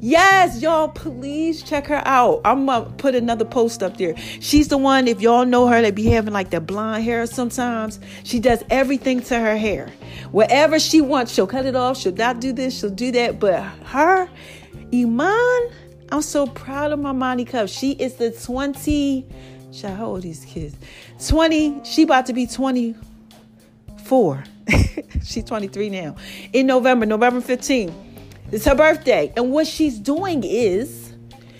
Yes, 0.01 0.61
y'all, 0.61 0.89
please 0.89 1.63
check 1.63 1.87
her 1.87 2.03
out. 2.05 2.43
I'm 2.45 2.67
gonna 2.67 2.91
put 2.99 3.15
another 3.15 3.47
post 3.47 3.83
up 3.83 3.97
there. 3.97 4.15
She's 4.41 4.69
the 4.69 4.77
one, 4.77 5.09
if 5.09 5.23
y'all 5.23 5.47
know 5.47 5.67
her, 5.69 5.81
that 5.81 5.95
be 5.95 6.05
having 6.05 6.35
like 6.35 6.51
the 6.51 6.61
blonde 6.61 7.03
hair 7.03 7.27
sometimes. 7.27 7.99
She 8.23 8.39
does 8.39 8.63
everything 8.69 9.23
to 9.23 9.39
her 9.39 9.57
hair. 9.57 9.91
Whatever 10.33 10.79
she 10.79 11.01
wants, 11.01 11.33
she'll 11.33 11.47
cut 11.47 11.65
it 11.65 11.75
off. 11.75 11.97
She'll 11.97 12.13
not 12.13 12.41
do 12.41 12.53
this, 12.53 12.79
she'll 12.79 12.91
do 12.91 13.11
that. 13.13 13.41
But 13.41 13.63
her, 13.87 14.29
Iman, 14.93 15.71
I'm 16.13 16.21
so 16.21 16.47
proud 16.47 16.93
of 16.93 16.99
my 16.99 17.13
Monty 17.13 17.47
Cup. 17.47 17.71
She 17.71 17.93
is 17.93 18.17
the 18.17 18.33
20. 18.33 19.27
How 19.83 20.07
old 20.07 20.23
these 20.23 20.45
kids? 20.45 20.77
20. 21.27 21.85
She 21.85 22.03
about 22.03 22.27
to 22.27 22.35
be 22.35 22.47
24. 22.47 24.45
she's 25.25 25.45
23 25.45 25.89
now. 25.91 26.17
In 26.53 26.67
November, 26.67 27.07
November 27.07 27.41
15th. 27.41 28.06
It's 28.53 28.65
her 28.65 28.75
birthday. 28.75 29.33
And 29.37 29.53
what 29.53 29.67
she's 29.67 29.99
doing 29.99 30.45
is 30.45 31.13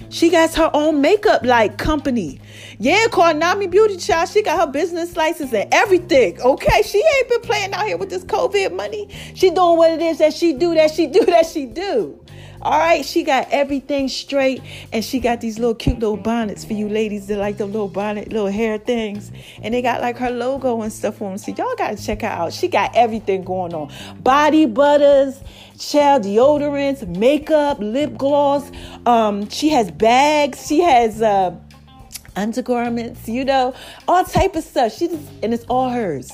she 0.09 0.31
got 0.31 0.55
her 0.55 0.71
own 0.73 1.01
makeup 1.01 1.45
like 1.45 1.79
company. 1.79 2.41
Yeah, 2.79 3.07
called 3.11 3.37
Namii 3.37 3.71
Beauty 3.71 3.97
Child. 3.97 4.29
She 4.29 4.43
got 4.43 4.61
her 4.61 4.71
business 4.71 5.17
license 5.17 5.53
and 5.53 5.73
everything. 5.73 6.41
Okay, 6.41 6.83
she 6.83 6.99
ain't 6.99 7.29
been 7.29 7.41
playing 7.41 7.73
out 7.73 7.87
here 7.87 7.97
with 7.97 8.11
this 8.11 8.25
COVID 8.25 8.75
money. 8.75 9.09
She 9.35 9.51
doing 9.51 9.77
what 9.77 9.91
it 9.91 10.01
is 10.03 10.19
that 10.19 10.33
she 10.33 10.53
do, 10.53 10.75
that 10.75 10.91
she 10.93 11.07
do, 11.07 11.25
that 11.27 11.47
she 11.47 11.67
do. 11.67 12.21
All 12.67 12.81
right, 12.81 13.05
she 13.05 13.23
got 13.23 13.47
everything 13.53 14.09
straight, 14.09 14.61
and 14.93 15.05
she 15.05 15.21
got 15.21 15.41
these 15.41 15.57
little 15.61 15.77
cute 15.77 16.01
little 16.01 16.17
bonnets 16.17 16.65
for 16.65 16.73
you 16.73 16.89
ladies 16.89 17.29
that 17.29 17.39
like 17.39 17.59
the 17.59 17.65
little 17.65 17.87
bonnet, 17.87 18.33
little 18.33 18.49
hair 18.49 18.77
things, 18.77 19.31
and 19.63 19.73
they 19.73 19.83
got 19.83 20.01
like 20.01 20.19
her 20.19 20.33
logo 20.33 20.83
and 20.83 20.93
stuff 20.93 21.23
on 21.23 21.29
them. 21.29 21.39
So 21.39 21.53
y'all 21.53 21.77
gotta 21.77 21.97
check 21.97 22.23
her 22.23 22.27
out. 22.27 22.53
She 22.53 22.67
got 22.67 22.91
everything 22.97 23.45
going 23.45 23.73
on: 23.73 23.93
body 24.19 24.67
butters, 24.67 25.41
shell 25.79 26.19
deodorants, 26.19 27.07
makeup, 27.07 27.79
lip 27.79 28.19
gloss. 28.19 28.69
Um, 29.07 29.49
she 29.49 29.69
has 29.69 29.93
bags. 29.93 30.67
She 30.67 30.81
has 30.81 31.23
uh, 31.23 31.55
undergarments. 32.35 33.29
You 33.29 33.45
know, 33.45 33.77
all 34.09 34.25
type 34.25 34.57
of 34.57 34.65
stuff. 34.65 34.93
She 34.93 35.07
just, 35.07 35.23
and 35.41 35.55
it's 35.55 35.65
all 35.67 35.89
hers. 35.91 36.33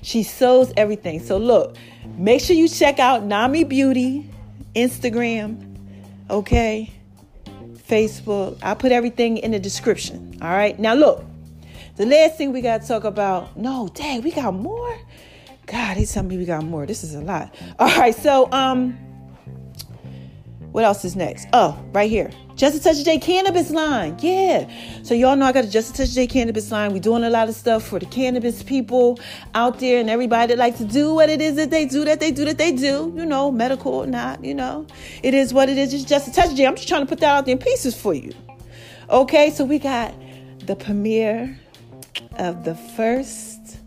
She 0.00 0.22
sews 0.22 0.72
everything. 0.78 1.20
So 1.20 1.36
look, 1.36 1.76
make 2.16 2.40
sure 2.40 2.56
you 2.56 2.70
check 2.70 2.98
out 2.98 3.24
Namii 3.24 3.68
Beauty, 3.68 4.30
Instagram, 4.74 5.63
okay? 6.30 6.92
Facebook. 7.88 8.58
I 8.62 8.74
put 8.74 8.92
everything 8.92 9.38
in 9.38 9.50
the 9.50 9.58
description. 9.58 10.38
All 10.40 10.48
right. 10.48 10.78
Now 10.78 10.94
look, 10.94 11.24
the 11.96 12.06
last 12.06 12.36
thing 12.38 12.52
we 12.52 12.60
gotta 12.60 12.86
talk 12.86 13.04
about. 13.04 13.56
No, 13.56 13.88
dang, 13.94 14.22
we 14.22 14.30
got 14.32 14.54
more. 14.54 14.98
God, 15.66 15.96
he's 15.96 16.12
telling 16.12 16.28
me 16.28 16.36
we 16.36 16.44
got 16.44 16.64
more. 16.64 16.86
This 16.86 17.04
is 17.04 17.14
a 17.14 17.20
lot. 17.20 17.54
All 17.78 17.98
right, 17.98 18.14
so 18.14 18.50
um, 18.52 18.98
what 20.74 20.82
else 20.82 21.04
is 21.04 21.14
next? 21.14 21.46
Oh, 21.52 21.80
right 21.92 22.10
here. 22.10 22.32
Just 22.56 22.76
a 22.76 22.82
Touch 22.82 22.98
of 22.98 23.04
J 23.04 23.20
cannabis 23.20 23.70
line. 23.70 24.16
Yeah. 24.18 24.68
So 25.04 25.14
y'all 25.14 25.36
know 25.36 25.46
I 25.46 25.52
got 25.52 25.64
a 25.64 25.70
Just 25.70 25.94
a 25.94 25.98
Touch 25.98 26.08
of 26.08 26.14
J 26.14 26.26
cannabis 26.26 26.72
line. 26.72 26.92
We're 26.92 26.98
doing 26.98 27.22
a 27.22 27.30
lot 27.30 27.48
of 27.48 27.54
stuff 27.54 27.86
for 27.86 28.00
the 28.00 28.06
cannabis 28.06 28.60
people 28.64 29.20
out 29.54 29.78
there 29.78 30.00
and 30.00 30.10
everybody 30.10 30.52
that 30.52 30.58
likes 30.58 30.78
to 30.78 30.84
do 30.84 31.14
what 31.14 31.28
it 31.28 31.40
is 31.40 31.54
that 31.54 31.70
they 31.70 31.86
do, 31.86 32.04
that 32.04 32.18
they 32.18 32.32
do, 32.32 32.44
that 32.46 32.58
they 32.58 32.72
do. 32.72 33.12
You 33.14 33.24
know, 33.24 33.52
medical 33.52 33.94
or 33.94 34.08
not, 34.08 34.44
you 34.44 34.52
know. 34.52 34.84
It 35.22 35.32
is 35.32 35.54
what 35.54 35.68
it 35.68 35.78
is. 35.78 35.94
It's 35.94 36.02
Just 36.02 36.26
a 36.26 36.32
Touch 36.32 36.50
of 36.50 36.56
J. 36.56 36.66
I'm 36.66 36.74
just 36.74 36.88
trying 36.88 37.02
to 37.02 37.06
put 37.06 37.20
that 37.20 37.30
out 37.30 37.44
there 37.44 37.52
in 37.52 37.58
pieces 37.60 37.96
for 37.96 38.12
you. 38.12 38.32
Okay, 39.10 39.50
so 39.50 39.64
we 39.64 39.78
got 39.78 40.12
the 40.66 40.74
premiere 40.74 41.56
of 42.36 42.64
the 42.64 42.74
first 42.74 43.78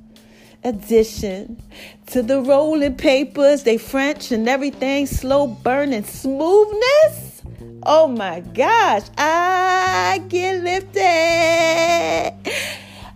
edition 0.63 1.61
to 2.07 2.23
the 2.23 2.41
rolling 2.41 2.95
papers. 2.95 3.63
They 3.63 3.77
French 3.77 4.31
and 4.31 4.47
everything, 4.49 5.05
slow 5.05 5.47
burning 5.47 6.03
smoothness 6.03 7.27
Oh 7.89 8.05
my 8.05 8.41
gosh, 8.41 9.03
I 9.17 10.21
get 10.27 10.61
lifted. 10.61 11.01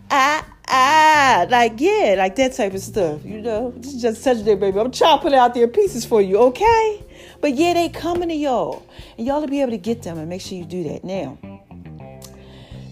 I, 0.10 0.44
I, 0.66 1.48
like, 1.50 1.74
yeah, 1.76 2.16
like 2.18 2.38
that 2.38 2.54
type 2.54 2.74
of 2.74 2.80
stuff, 2.80 3.26
you 3.26 3.42
know? 3.42 3.74
Just 3.82 4.24
such 4.24 4.38
a 4.38 4.44
day, 4.44 4.56
baby. 4.56 4.80
I'm 4.80 4.92
chopping 4.92 5.34
out 5.34 5.54
there 5.56 5.68
pieces 5.68 6.06
for 6.06 6.22
you, 6.22 6.38
okay? 6.38 7.04
But 7.42 7.56
yeah, 7.56 7.74
they 7.74 7.90
coming 7.90 8.30
to 8.30 8.36
y'all. 8.36 8.88
And 9.18 9.28
y'all 9.28 9.42
will 9.42 9.48
be 9.48 9.60
able 9.60 9.72
to 9.72 9.78
get 9.78 10.04
them 10.04 10.18
and 10.18 10.30
make 10.30 10.40
sure 10.40 10.58
you 10.58 10.64
do 10.64 10.84
that. 10.86 11.04
Now, 11.04 11.38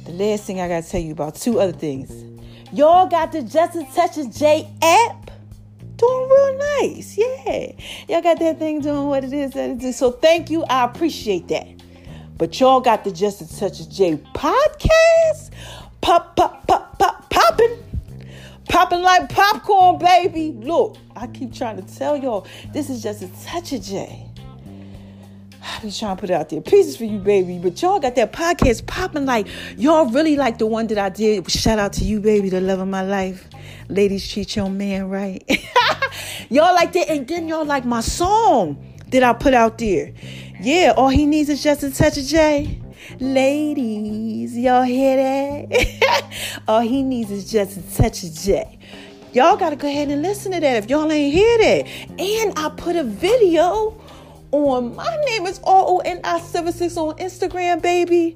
the 0.06 0.12
last 0.12 0.44
thing 0.44 0.60
I 0.60 0.68
got 0.68 0.84
to 0.84 0.90
tell 0.90 1.00
you 1.00 1.14
about 1.14 1.36
two 1.36 1.62
other 1.62 1.72
things. 1.72 2.12
Y'all 2.74 3.08
got 3.08 3.32
the 3.32 3.42
Just 3.42 3.74
Touches 3.96 4.28
Touch 4.28 4.38
J 4.38 4.70
app 4.82 5.32
doing 6.00 6.30
real 6.30 6.58
nice. 6.82 7.18
Yeah. 7.18 7.72
Y'all 8.08 8.22
got 8.22 8.40
that 8.40 8.58
thing 8.58 8.82
doing 8.82 9.08
what 9.08 9.24
it 9.24 9.34
is 9.34 9.52
that 9.52 9.70
it 9.70 9.84
is. 9.84 9.98
So 9.98 10.12
thank 10.12 10.50
you. 10.50 10.64
I 10.64 10.86
appreciate 10.86 11.48
that. 11.50 11.68
But 12.38 12.60
y'all 12.60 12.80
got 12.80 13.04
the 13.04 13.12
Just 13.12 13.42
a 13.42 13.60
Touch 13.60 13.82
of 13.82 13.90
J 13.90 14.16
podcast. 14.34 15.52
Pop, 16.02 16.36
pop, 16.36 16.66
pop, 16.68 16.98
pop, 16.98 17.30
popping. 17.30 17.78
Popping 18.70 19.02
like 19.02 19.30
popcorn, 19.30 19.98
baby. 19.98 20.52
Look, 20.52 20.98
I 21.16 21.28
keep 21.28 21.54
trying 21.54 21.84
to 21.84 21.96
tell 21.96 22.16
y'all, 22.16 22.48
this 22.72 22.90
is 22.90 23.04
just 23.04 23.22
a 23.24 23.28
touch 23.44 23.74
of 23.74 23.82
J. 23.82 24.26
I 25.62 25.80
be 25.82 25.92
trying 25.92 26.16
to 26.16 26.20
put 26.20 26.30
it 26.30 26.34
out 26.34 26.50
there. 26.50 26.62
Pieces 26.62 26.96
for 26.96 27.04
you, 27.04 27.18
baby. 27.18 27.60
But 27.62 27.82
y'all 27.82 28.00
got 28.00 28.16
that 28.16 28.32
podcast 28.32 28.86
popping 28.86 29.26
like 29.26 29.48
y'all 29.78 30.06
really 30.06 30.36
like 30.36 30.58
the 30.58 30.66
one 30.66 30.88
that 30.88 30.98
I 30.98 31.10
did. 31.10 31.50
Shout 31.52 31.80
out 31.80 31.94
to 31.94 32.06
you, 32.06 32.20
baby, 32.20 32.50
the 32.50 32.62
love 32.62 32.80
of 32.80 32.88
my 32.88 33.02
life. 33.02 33.50
Ladies, 33.90 34.32
treat 34.32 34.56
your 34.56 34.70
man 34.70 35.10
right. 35.10 35.44
y'all 36.50 36.76
like 36.76 36.94
that. 36.94 37.10
And 37.10 37.28
then 37.28 37.48
y'all 37.48 37.66
like 37.66 37.86
my 37.86 38.02
song 38.02 38.78
that 39.08 39.24
I 39.24 39.34
put 39.34 39.56
out 39.56 39.80
there. 39.80 40.14
Yeah, 40.62 40.94
all 40.96 41.10
he 41.10 41.26
needs 41.26 41.50
is 41.50 41.64
just 41.64 41.82
a 41.82 41.90
touch 41.90 42.18
of 42.18 42.26
J. 42.26 42.80
Ladies, 43.20 44.56
y'all 44.56 44.84
hear 44.84 45.16
that? 45.16 46.62
all 46.68 46.82
he 46.82 47.02
needs 47.02 47.32
is 47.32 47.50
just 47.50 47.78
a 47.78 47.98
touch 47.98 48.24
of 48.24 48.32
J. 48.34 48.78
Y'all 49.34 49.58
got 49.58 49.72
to 49.72 49.76
go 49.76 49.88
ahead 49.88 50.10
and 50.10 50.22
listen 50.22 50.52
to 50.52 50.60
that 50.60 50.84
if 50.84 50.88
y'all 50.88 51.12
ain't 51.12 51.34
hear 51.34 51.58
that. 51.58 51.88
And 52.20 52.60
I 52.60 52.70
put 52.78 52.96
a 52.96 53.04
video 53.04 54.00
on 54.52 54.96
my 54.96 55.18
name 55.26 55.48
is 55.48 55.60
R-O-N-I-76 55.64 56.98
on 56.98 57.18
Instagram, 57.18 57.82
baby. 57.82 58.36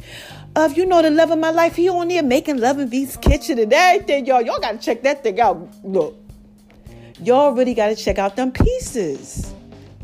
Of 0.55 0.77
you 0.77 0.86
know 0.86 1.01
the 1.01 1.10
love 1.10 1.31
of 1.31 1.39
my 1.39 1.50
life. 1.50 1.75
He 1.75 1.89
on 1.89 2.10
there 2.10 2.22
making 2.22 2.57
Love 2.57 2.77
in 2.77 2.88
V's 2.88 3.17
kitchen 3.17 3.57
and 3.57 3.74
everything, 3.74 4.27
y'all. 4.27 4.41
Y'all 4.41 4.60
gotta 4.60 4.77
check 4.77 5.01
that 5.01 5.24
thing 5.24 5.41
out. 5.41 5.67
Look. 5.83 6.15
Y'all 7.24 7.53
really 7.53 7.74
gotta 7.74 7.95
check 7.95 8.19
out 8.19 8.36
them 8.36 8.51
pieces. 8.51 9.51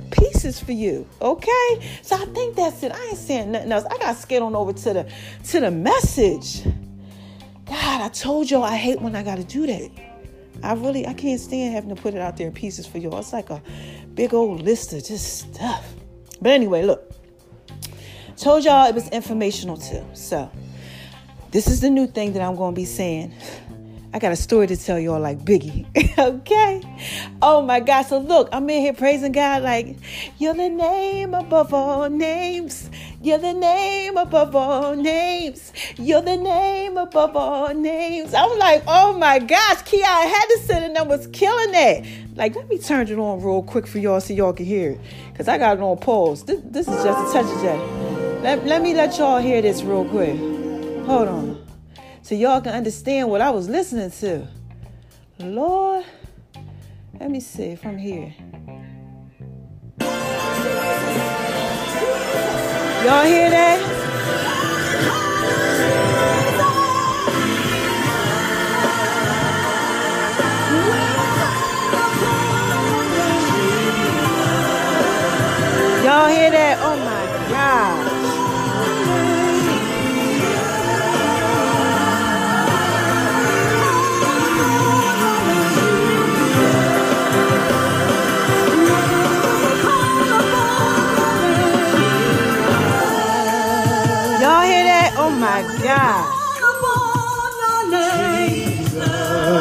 Pieces 0.09 0.59
for 0.59 0.71
you. 0.71 1.07
Okay? 1.21 1.99
So 2.01 2.15
I 2.15 2.25
think 2.33 2.55
that's 2.55 2.81
it. 2.81 2.91
I 2.91 3.05
ain't 3.09 3.17
saying 3.17 3.51
nothing 3.51 3.71
else. 3.71 3.85
I 3.85 3.97
gotta 3.99 4.17
skate 4.19 4.41
on 4.41 4.55
over 4.55 4.73
to 4.73 4.93
the 4.93 5.11
to 5.49 5.59
the 5.59 5.69
message. 5.69 6.63
God, 7.65 8.01
I 8.01 8.09
told 8.09 8.49
y'all 8.49 8.63
I 8.63 8.75
hate 8.75 8.99
when 9.01 9.15
I 9.15 9.21
gotta 9.21 9.43
do 9.43 9.67
that. 9.67 9.91
I 10.63 10.73
really 10.73 11.05
I 11.05 11.13
can't 11.13 11.39
stand 11.39 11.75
having 11.75 11.95
to 11.95 12.01
put 12.01 12.15
it 12.15 12.21
out 12.21 12.37
there 12.37 12.47
in 12.47 12.53
pieces 12.53 12.87
for 12.87 12.97
y'all. 12.97 13.19
It's 13.19 13.33
like 13.33 13.51
a 13.51 13.61
big 14.15 14.33
old 14.33 14.63
list 14.63 14.93
of 14.93 15.05
just 15.05 15.53
stuff. 15.53 15.93
But 16.41 16.53
anyway, 16.53 16.81
look. 16.81 17.18
Told 18.39 18.63
y'all 18.63 18.88
it 18.88 18.96
was 18.96 19.10
informational 19.10 19.75
too. 19.75 20.05
So, 20.13 20.50
this 21.51 21.67
is 21.67 21.81
the 21.81 21.89
new 21.89 22.08
thing 22.08 22.31
that 22.34 22.41
I'm 22.41 22.55
going 22.55 22.74
to 22.74 22.75
be 22.75 22.86
saying. 22.86 23.34
I 24.12 24.17
got 24.17 24.31
a 24.31 24.36
story 24.38 24.65
to 24.67 24.77
tell 24.77 24.98
y'all 24.98 25.19
like 25.19 25.39
Biggie. 25.39 25.86
okay? 26.17 26.81
Oh 27.41 27.62
my 27.62 27.79
God. 27.79 28.03
So 28.03 28.17
look, 28.17 28.50
I'm 28.53 28.67
in 28.69 28.81
here 28.81 28.93
praising 28.93 29.34
God 29.34 29.62
like, 29.62 29.98
you're 30.39 30.53
the 30.53 30.69
name 30.69 31.34
above 31.34 31.74
all 31.74 32.10
names. 32.10 32.89
You're 33.22 33.38
the 33.38 33.53
name 33.53 34.17
above 34.17 34.55
all 34.55 34.96
names. 34.96 35.74
You're 35.98 36.22
the 36.22 36.38
name 36.38 36.98
above 36.98 37.36
all 37.36 37.74
names. 37.74 38.34
I'm 38.34 38.58
like, 38.58 38.84
oh 38.88 39.17
my 39.17 39.39
gosh, 39.39 39.84
Keion 39.84 40.34
Henderson 40.34 40.84
and 40.84 40.96
them 40.96 41.08
was 41.08 41.27
killing 41.27 41.72
that. 41.74 42.03
Like, 42.36 42.55
let 42.55 42.67
me 42.69 42.79
turn 42.79 43.08
it 43.10 43.19
on 43.19 43.43
real 43.43 43.62
quick 43.62 43.86
for 43.86 44.00
y'all 44.00 44.22
so 44.22 44.34
y'all 44.34 44.53
can 44.53 44.65
hear 44.65 44.91
it. 44.91 45.01
Because 45.31 45.48
I 45.48 45.58
got 45.58 45.77
it 45.77 45.84
on 45.84 45.98
pause. 45.98 46.46
This, 46.46 46.62
this 46.63 46.88
is 46.88 47.03
just 47.03 47.29
a 47.29 47.34
touch 47.34 47.53
of 47.53 47.62
that. 47.62 48.08
Let, 48.41 48.65
let 48.65 48.81
me 48.81 48.93
let 48.93 49.17
y'all 49.17 49.39
hear 49.39 49.62
this 49.62 49.84
real 49.84 50.05
quick. 50.05 50.38
Hold 51.05 51.27
on 51.27 51.69
so 52.29 52.36
y'all 52.36 52.62
can 52.62 52.75
understand 52.75 53.27
what 53.27 53.41
I 53.41 53.50
was 53.50 53.67
listening 53.67 54.12
to. 54.12 54.48
Lord, 55.39 56.05
let 57.19 57.31
me 57.31 57.39
see 57.39 57.75
from 57.75 57.98
here. 57.98 58.36
Y'all 63.03 63.25
hear 63.25 63.50
that? 63.50 63.98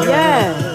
Yeah. 0.07 0.68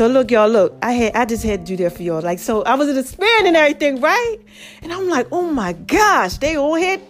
So 0.00 0.06
look, 0.06 0.30
y'all, 0.30 0.48
look, 0.48 0.78
I 0.80 0.92
had 0.92 1.14
I 1.14 1.26
just 1.26 1.44
had 1.44 1.66
to 1.66 1.76
do 1.76 1.84
that 1.84 1.94
for 1.94 2.02
y'all. 2.02 2.22
Like, 2.22 2.38
so 2.38 2.62
I 2.62 2.74
was 2.74 2.88
in 2.88 2.94
the 2.94 3.02
span 3.02 3.46
and 3.46 3.54
everything, 3.54 4.00
right? 4.00 4.38
And 4.80 4.94
I'm 4.94 5.10
like, 5.10 5.26
oh 5.30 5.42
my 5.42 5.74
gosh, 5.74 6.38
they 6.38 6.56
all 6.56 6.74
had 6.74 7.02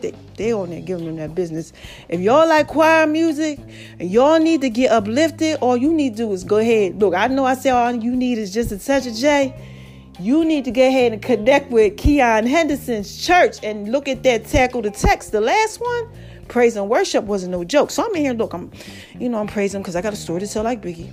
they, 0.00 0.14
they 0.36 0.52
on 0.52 0.70
there 0.70 0.80
giving 0.80 1.06
them 1.06 1.16
that 1.16 1.34
business. 1.34 1.72
If 2.08 2.20
y'all 2.20 2.48
like 2.48 2.68
choir 2.68 3.04
music 3.08 3.58
and 3.98 4.08
y'all 4.08 4.38
need 4.38 4.60
to 4.60 4.70
get 4.70 4.92
uplifted, 4.92 5.56
all 5.56 5.76
you 5.76 5.92
need 5.92 6.12
to 6.18 6.18
do 6.18 6.32
is 6.32 6.44
go 6.44 6.58
ahead. 6.58 7.00
Look, 7.00 7.14
I 7.14 7.26
know 7.26 7.44
I 7.44 7.56
said 7.56 7.72
all 7.72 7.92
you 7.92 8.14
need 8.14 8.38
is 8.38 8.54
just 8.54 8.70
a 8.70 8.78
touch 8.78 9.08
of 9.08 9.16
J. 9.16 9.52
You 10.20 10.44
need 10.44 10.66
to 10.66 10.70
go 10.70 10.86
ahead 10.86 11.14
and 11.14 11.20
connect 11.20 11.72
with 11.72 11.96
Keion 11.96 12.46
Henderson's 12.46 13.26
church 13.26 13.56
and 13.64 13.90
look 13.90 14.06
at 14.06 14.22
that 14.22 14.44
tackle 14.46 14.82
the 14.82 14.92
text. 14.92 15.32
The 15.32 15.40
last 15.40 15.80
one, 15.80 16.08
praise 16.46 16.76
and 16.76 16.88
worship 16.88 17.24
wasn't 17.24 17.50
no 17.50 17.64
joke. 17.64 17.90
So 17.90 18.04
I'm 18.04 18.14
in 18.14 18.22
here, 18.22 18.34
look, 18.34 18.52
I'm, 18.52 18.70
you 19.18 19.28
know, 19.28 19.40
I'm 19.40 19.48
praising 19.48 19.82
because 19.82 19.96
I 19.96 20.00
got 20.00 20.12
a 20.12 20.16
story 20.16 20.38
to 20.42 20.46
tell 20.46 20.62
like 20.62 20.80
Biggie. 20.80 21.10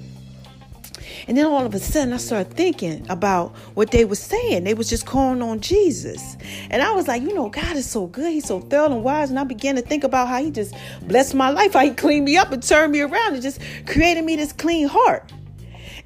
And 1.27 1.37
then 1.37 1.45
all 1.45 1.65
of 1.65 1.73
a 1.73 1.79
sudden, 1.79 2.13
I 2.13 2.17
started 2.17 2.53
thinking 2.53 3.05
about 3.09 3.55
what 3.75 3.91
they 3.91 4.05
were 4.05 4.15
saying. 4.15 4.63
They 4.63 4.73
was 4.73 4.89
just 4.89 5.05
calling 5.05 5.41
on 5.41 5.59
Jesus. 5.59 6.37
And 6.69 6.81
I 6.81 6.91
was 6.91 7.07
like, 7.07 7.21
you 7.21 7.33
know, 7.33 7.49
God 7.49 7.75
is 7.75 7.89
so 7.89 8.07
good. 8.07 8.31
He's 8.31 8.45
so 8.45 8.59
thorough 8.59 8.93
and 8.93 9.03
wise. 9.03 9.29
And 9.29 9.39
I 9.39 9.43
began 9.43 9.75
to 9.75 9.81
think 9.81 10.03
about 10.03 10.27
how 10.27 10.43
he 10.43 10.51
just 10.51 10.75
blessed 11.03 11.35
my 11.35 11.49
life, 11.49 11.73
how 11.73 11.81
he 11.81 11.91
cleaned 11.91 12.25
me 12.25 12.37
up 12.37 12.51
and 12.51 12.61
turned 12.61 12.91
me 12.91 13.01
around 13.01 13.33
and 13.33 13.41
just 13.41 13.59
created 13.85 14.23
me 14.23 14.35
this 14.35 14.53
clean 14.53 14.87
heart. 14.87 15.31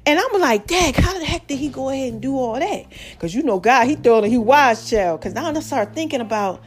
And 0.06 0.18
I'm 0.18 0.40
like, 0.40 0.66
Dad, 0.66 0.96
how 0.96 1.18
the 1.18 1.24
heck 1.24 1.46
did 1.48 1.58
he 1.58 1.68
go 1.68 1.90
ahead 1.90 2.12
and 2.12 2.22
do 2.22 2.36
all 2.38 2.58
that? 2.58 2.86
Because 3.12 3.34
you 3.34 3.42
know, 3.42 3.58
God, 3.58 3.86
he 3.86 3.94
thorough 3.94 4.22
and 4.22 4.32
he 4.32 4.38
wise 4.38 4.88
child. 4.88 5.20
Because 5.20 5.34
now 5.34 5.50
I 5.50 5.60
started 5.60 5.94
thinking 5.94 6.20
about 6.20 6.62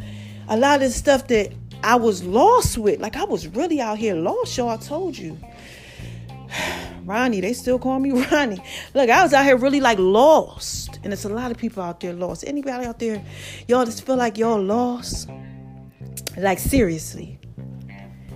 a 0.47 0.57
lot 0.57 0.75
of 0.75 0.81
the 0.81 0.89
stuff 0.91 1.27
that 1.27 1.51
I 1.83 1.95
was 1.95 2.23
lost 2.23 2.77
with. 2.77 2.99
Like 2.99 3.15
I 3.15 3.23
was 3.23 3.47
really 3.47 3.81
out 3.81 3.97
here 3.97 4.15
lost, 4.15 4.55
y'all. 4.57 4.69
I 4.69 4.77
told 4.77 5.17
you. 5.17 5.39
Ronnie, 7.05 7.41
they 7.41 7.53
still 7.53 7.79
call 7.79 7.99
me 7.99 8.11
Ronnie. 8.31 8.63
Look, 8.93 9.09
I 9.09 9.23
was 9.23 9.33
out 9.33 9.45
here 9.45 9.57
really 9.57 9.79
like 9.79 9.97
lost. 9.99 10.99
And 11.03 11.11
it's 11.11 11.25
a 11.25 11.29
lot 11.29 11.51
of 11.51 11.57
people 11.57 11.81
out 11.83 11.99
there 11.99 12.13
lost. 12.13 12.43
Anybody 12.45 12.85
out 12.85 12.99
there, 12.99 13.23
y'all 13.67 13.85
just 13.85 14.05
feel 14.05 14.15
like 14.15 14.37
y'all 14.37 14.61
lost? 14.61 15.29
Like 16.37 16.59
seriously. 16.59 17.39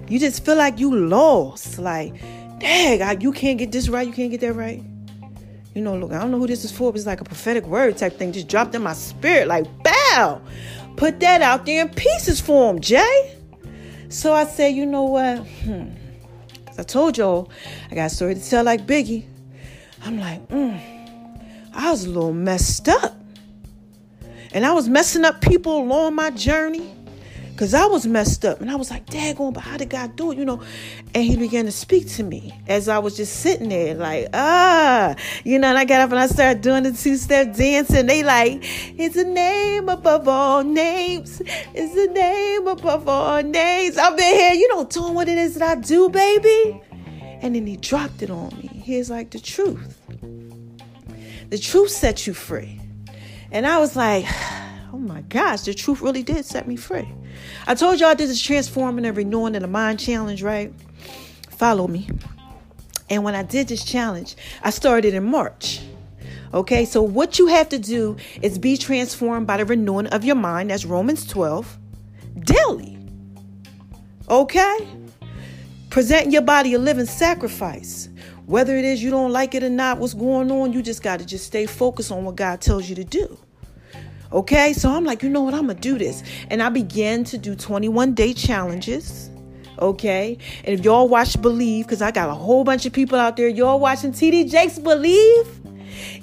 You 0.07 0.19
just 0.19 0.45
feel 0.45 0.55
like 0.55 0.79
you 0.79 0.95
lost. 0.95 1.79
Like, 1.79 2.13
dang, 2.59 3.21
you 3.21 3.31
can't 3.31 3.57
get 3.57 3.71
this 3.71 3.89
right, 3.89 4.05
you 4.05 4.13
can't 4.13 4.31
get 4.31 4.41
that 4.41 4.53
right. 4.53 4.83
You 5.73 5.81
know, 5.81 5.97
look, 5.97 6.11
I 6.13 6.19
don't 6.19 6.31
know 6.31 6.39
who 6.39 6.47
this 6.47 6.63
is 6.63 6.71
for, 6.71 6.91
but 6.91 6.97
it's 6.97 7.07
like 7.07 7.21
a 7.21 7.25
prophetic 7.25 7.65
word 7.65 7.97
type 7.97 8.17
thing. 8.17 8.31
Just 8.31 8.47
dropped 8.47 8.73
in 8.75 8.81
my 8.81 8.93
spirit, 8.93 9.47
like, 9.47 9.65
bow. 9.83 10.41
Put 10.95 11.19
that 11.19 11.41
out 11.41 11.65
there 11.65 11.81
in 11.81 11.89
pieces 11.89 12.39
for 12.39 12.71
him, 12.71 12.79
Jay. 12.79 13.37
So 14.07 14.33
I 14.33 14.45
said, 14.45 14.69
you 14.69 14.85
know 14.85 15.03
what? 15.03 15.39
Hmm. 15.39 15.89
I 16.77 16.83
told 16.83 17.17
y'all 17.17 17.49
I 17.91 17.95
got 17.95 18.05
a 18.07 18.09
story 18.09 18.35
to 18.35 18.49
tell 18.49 18.63
like 18.63 18.85
Biggie. 18.85 19.25
I'm 20.03 20.19
like, 20.19 20.47
mm, 20.49 20.79
I 21.73 21.91
was 21.91 22.05
a 22.05 22.09
little 22.09 22.33
messed 22.33 22.87
up. 22.87 23.15
And 24.53 24.65
I 24.65 24.71
was 24.71 24.87
messing 24.87 25.25
up 25.25 25.41
people 25.41 25.79
along 25.79 26.15
my 26.15 26.29
journey 26.29 26.94
because 27.55 27.73
I 27.73 27.85
was 27.85 28.05
messed 28.05 28.43
up. 28.43 28.59
And 28.59 28.69
I 28.69 28.75
was 28.75 28.91
like, 28.91 29.05
daggone, 29.05 29.53
but 29.53 29.61
how 29.61 29.77
did 29.77 29.89
God 29.89 30.17
do 30.17 30.31
it? 30.31 30.37
You 30.37 30.43
know? 30.43 30.61
And 31.13 31.23
he 31.23 31.37
began 31.37 31.63
to 31.65 31.71
speak 31.71 32.09
to 32.09 32.23
me 32.23 32.53
as 32.67 32.89
I 32.89 32.99
was 32.99 33.15
just 33.15 33.37
sitting 33.37 33.69
there, 33.69 33.93
like, 33.93 34.27
ah, 34.33 35.15
you 35.45 35.57
know, 35.57 35.69
and 35.69 35.77
I 35.77 35.85
got 35.85 36.01
up 36.01 36.09
and 36.11 36.19
I 36.19 36.27
started 36.27 36.61
doing 36.61 36.83
the 36.83 36.91
two 36.91 37.15
step 37.15 37.55
dance. 37.55 37.91
And 37.91 38.09
they 38.09 38.23
like, 38.23 38.59
it's 38.99 39.15
a 39.15 39.23
name 39.23 39.87
above 39.87 40.27
all 40.27 40.65
names. 40.65 41.41
It's 41.73 41.95
a 41.95 42.13
name 42.13 42.67
above 42.67 43.07
all 43.07 43.41
names. 43.41 43.97
I've 43.97 44.17
been 44.17 44.35
here, 44.35 44.53
you 44.53 44.67
know, 44.75 44.83
doing 44.83 45.13
what 45.13 45.29
it 45.29 45.37
is 45.37 45.55
that 45.55 45.77
I 45.77 45.79
do, 45.79 46.09
baby. 46.09 46.81
And 47.41 47.55
then 47.55 47.65
he 47.65 47.77
dropped 47.77 48.21
it 48.21 48.29
on 48.29 48.49
me. 48.57 48.67
He's 48.83 49.09
like, 49.09 49.31
the 49.31 49.39
truth. 49.39 50.01
The 51.51 51.57
truth 51.57 51.91
sets 51.91 52.27
you 52.27 52.33
free. 52.33 52.81
And 53.49 53.65
I 53.65 53.79
was 53.79 53.95
like, 53.95 54.25
oh 54.91 54.97
my 54.97 55.21
gosh, 55.21 55.61
the 55.61 55.73
truth 55.73 56.01
really 56.01 56.23
did 56.23 56.43
set 56.43 56.67
me 56.67 56.75
free. 56.75 57.07
I 57.67 57.75
told 57.75 57.99
y'all 57.99 58.15
this 58.15 58.29
is 58.29 58.41
transforming 58.41 59.05
and 59.05 59.15
renewing 59.15 59.55
in 59.55 59.61
the 59.61 59.67
mind 59.67 59.99
challenge, 59.99 60.43
right? 60.43 60.73
Follow 61.49 61.87
me. 61.87 62.09
And 63.09 63.23
when 63.23 63.35
I 63.35 63.43
did 63.43 63.67
this 63.67 63.83
challenge, 63.83 64.35
I 64.63 64.69
started 64.69 65.13
in 65.13 65.23
March. 65.23 65.81
Okay, 66.53 66.85
so 66.85 67.01
what 67.01 67.37
you 67.37 67.47
have 67.47 67.69
to 67.69 67.79
do 67.79 68.15
is 68.41 68.57
be 68.57 68.77
transformed 68.77 69.45
by 69.45 69.57
the 69.57 69.65
renewing 69.65 70.07
of 70.07 70.23
your 70.23 70.35
mind. 70.35 70.69
That's 70.69 70.85
Romans 70.85 71.25
12 71.27 71.77
daily. 72.39 72.97
Okay? 74.29 74.87
Present 75.89 76.31
your 76.31 76.41
body 76.41 76.73
a 76.73 76.79
living 76.79 77.05
sacrifice. 77.05 78.09
Whether 78.45 78.77
it 78.77 78.85
is 78.85 79.01
you 79.01 79.09
don't 79.09 79.31
like 79.31 79.55
it 79.55 79.63
or 79.63 79.69
not, 79.69 79.97
what's 79.97 80.13
going 80.13 80.51
on, 80.51 80.71
you 80.71 80.81
just 80.81 81.01
got 81.01 81.19
to 81.19 81.25
just 81.25 81.45
stay 81.45 81.65
focused 81.65 82.11
on 82.11 82.25
what 82.25 82.35
God 82.35 82.61
tells 82.61 82.87
you 82.87 82.95
to 82.95 83.03
do. 83.03 83.37
Okay, 84.31 84.73
so 84.73 84.91
I'm 84.91 85.03
like, 85.03 85.23
you 85.23 85.29
know 85.29 85.41
what? 85.41 85.53
I'm 85.53 85.67
gonna 85.67 85.79
do 85.79 85.97
this. 85.97 86.23
And 86.49 86.61
I 86.61 86.69
began 86.69 87.23
to 87.25 87.37
do 87.37 87.55
21 87.55 88.13
day 88.13 88.33
challenges. 88.33 89.29
Okay, 89.77 90.37
and 90.63 90.79
if 90.79 90.85
y'all 90.85 91.09
watch 91.09 91.41
Believe, 91.41 91.85
because 91.85 92.01
I 92.01 92.11
got 92.11 92.29
a 92.29 92.33
whole 92.33 92.63
bunch 92.63 92.85
of 92.85 92.93
people 92.93 93.19
out 93.19 93.35
there, 93.35 93.49
y'all 93.49 93.79
watching 93.79 94.13
TD 94.13 94.49
Jakes 94.49 94.79
Believe. 94.79 95.61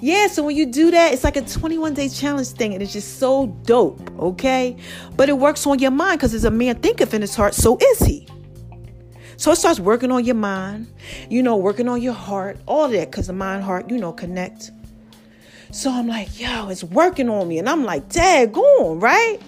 Yeah, 0.01 0.27
so 0.27 0.43
when 0.43 0.57
you 0.57 0.67
do 0.67 0.91
that, 0.91 1.13
it's 1.13 1.25
like 1.25 1.37
a 1.37 1.43
21 1.43 1.95
day 1.95 2.09
challenge 2.09 2.49
thing, 2.49 2.73
and 2.73 2.83
it's 2.83 2.93
just 2.93 3.19
so 3.19 3.47
dope, 3.65 4.11
okay? 4.19 4.77
But 5.17 5.29
it 5.29 5.35
works 5.35 5.67
on 5.67 5.79
your 5.79 5.91
mind 5.91 6.19
because 6.19 6.35
as 6.35 6.45
a 6.45 6.51
man 6.51 6.77
thinketh 6.77 7.15
in 7.15 7.21
his 7.21 7.35
heart, 7.35 7.55
so 7.55 7.79
is 7.81 8.01
he. 8.01 8.27
So 9.37 9.51
it 9.51 9.57
starts 9.57 9.81
working 9.81 10.11
on 10.13 10.25
your 10.25 10.35
mind, 10.35 10.87
you 11.29 11.43
know, 11.43 11.57
working 11.57 11.89
on 11.89 12.01
your 12.01 12.13
heart, 12.13 12.59
all 12.67 12.89
that, 12.89 13.11
because 13.11 13.27
the 13.27 13.33
mind, 13.33 13.65
heart, 13.65 13.91
you 13.91 13.99
know, 13.99 14.13
connect. 14.13 14.71
So 15.73 15.91
I'm 15.91 16.07
like, 16.07 16.39
yo, 16.39 16.69
it's 16.69 16.85
working 16.85 17.31
on 17.31 17.49
me. 17.49 17.59
And 17.59 17.67
I'm 17.67 17.83
like, 17.83 18.11
dad, 18.11 18.53
go 18.53 18.61
on, 18.61 19.01
right? 19.01 19.39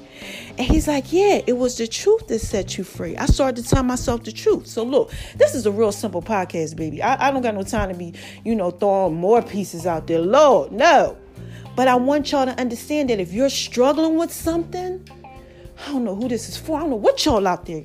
And 0.56 0.60
he's 0.60 0.88
like, 0.88 1.12
yeah, 1.12 1.42
it 1.46 1.58
was 1.58 1.76
the 1.76 1.86
truth 1.86 2.28
that 2.28 2.38
set 2.38 2.78
you 2.78 2.84
free. 2.84 3.14
I 3.18 3.26
started 3.26 3.62
to 3.62 3.68
tell 3.68 3.82
myself 3.82 4.24
the 4.24 4.32
truth. 4.32 4.66
So 4.66 4.84
look, 4.84 5.12
this 5.36 5.54
is 5.54 5.66
a 5.66 5.70
real 5.70 5.92
simple 5.92 6.22
podcast, 6.22 6.76
baby. 6.76 7.02
I, 7.02 7.28
I 7.28 7.30
don't 7.30 7.42
got 7.42 7.54
no 7.54 7.62
time 7.62 7.90
to 7.90 7.94
be, 7.94 8.14
you 8.42 8.54
know, 8.54 8.70
throwing 8.70 9.14
more 9.14 9.42
pieces 9.42 9.86
out 9.86 10.06
there. 10.06 10.18
Lord, 10.18 10.72
no. 10.72 11.18
But 11.76 11.88
I 11.88 11.96
want 11.96 12.32
y'all 12.32 12.46
to 12.46 12.58
understand 12.58 13.10
that 13.10 13.20
if 13.20 13.30
you're 13.34 13.50
struggling 13.50 14.16
with 14.16 14.32
something, 14.32 15.06
I 15.86 15.92
don't 15.92 16.04
know 16.04 16.14
who 16.14 16.28
this 16.28 16.48
is 16.48 16.56
for. 16.56 16.78
I 16.78 16.80
don't 16.80 16.90
know 16.90 16.96
what 16.96 17.22
y'all 17.26 17.46
out 17.46 17.66
there 17.66 17.84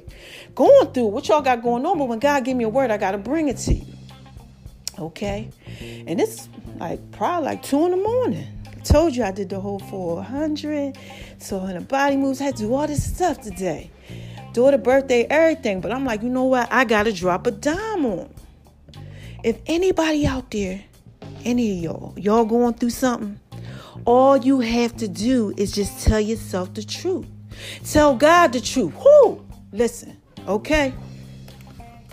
going 0.56 0.94
through, 0.94 1.08
what 1.08 1.28
y'all 1.28 1.42
got 1.42 1.62
going 1.62 1.86
on. 1.86 1.98
But 1.98 2.08
when 2.08 2.20
God 2.20 2.46
give 2.46 2.56
me 2.56 2.64
a 2.64 2.70
word, 2.70 2.90
I 2.90 2.98
got 2.98 3.12
to 3.12 3.18
bring 3.18 3.50
it 3.50 3.58
to 3.58 3.74
you. 3.74 3.89
Okay? 5.00 5.50
And 5.80 6.20
it's 6.20 6.50
like 6.78 7.00
probably 7.12 7.46
like 7.46 7.64
two 7.64 7.86
in 7.86 7.92
the 7.92 7.98
morning. 7.98 8.48
I 8.68 8.82
told 8.82 9.16
you 9.16 9.24
I 9.24 9.32
did 9.32 9.50
the 9.50 9.60
whole 9.60 9.80
400. 9.80 10.98
So 11.40 11.60
when 11.60 11.76
the 11.76 11.82
body 11.82 12.18
moves, 12.18 12.42
I 12.42 12.46
had 12.46 12.58
to 12.58 12.64
do 12.64 12.74
all 12.74 12.88
this 12.88 13.16
stuff 13.16 13.42
today. 13.42 13.92
Daughter 14.54 14.78
birthday, 14.78 15.26
everything. 15.26 15.82
But 15.82 15.92
I'm 15.92 16.06
like, 16.06 16.22
you 16.22 16.30
know 16.30 16.46
what? 16.46 16.72
I 16.72 16.86
gotta 16.86 17.14
drop 17.14 17.48
a 17.48 17.52
dime 17.52 18.06
on. 18.06 18.34
If 19.44 19.60
anybody 19.68 20.26
out 20.26 20.52
there, 20.52 20.84
any 21.46 21.78
of 21.78 21.84
y'all, 21.84 22.14
y'all 22.18 22.46
going 22.46 22.74
through 22.74 22.90
something, 22.90 23.40
all 24.06 24.38
you 24.38 24.60
have 24.60 24.98
to 24.98 25.08
do 25.08 25.54
is 25.58 25.72
just 25.72 26.06
tell 26.06 26.20
yourself 26.20 26.74
the 26.74 26.84
truth. 26.84 27.28
Tell 27.84 28.16
God 28.16 28.54
the 28.54 28.62
truth. 28.62 28.94
Whoo! 28.96 29.46
Listen, 29.72 30.18
okay? 30.48 30.94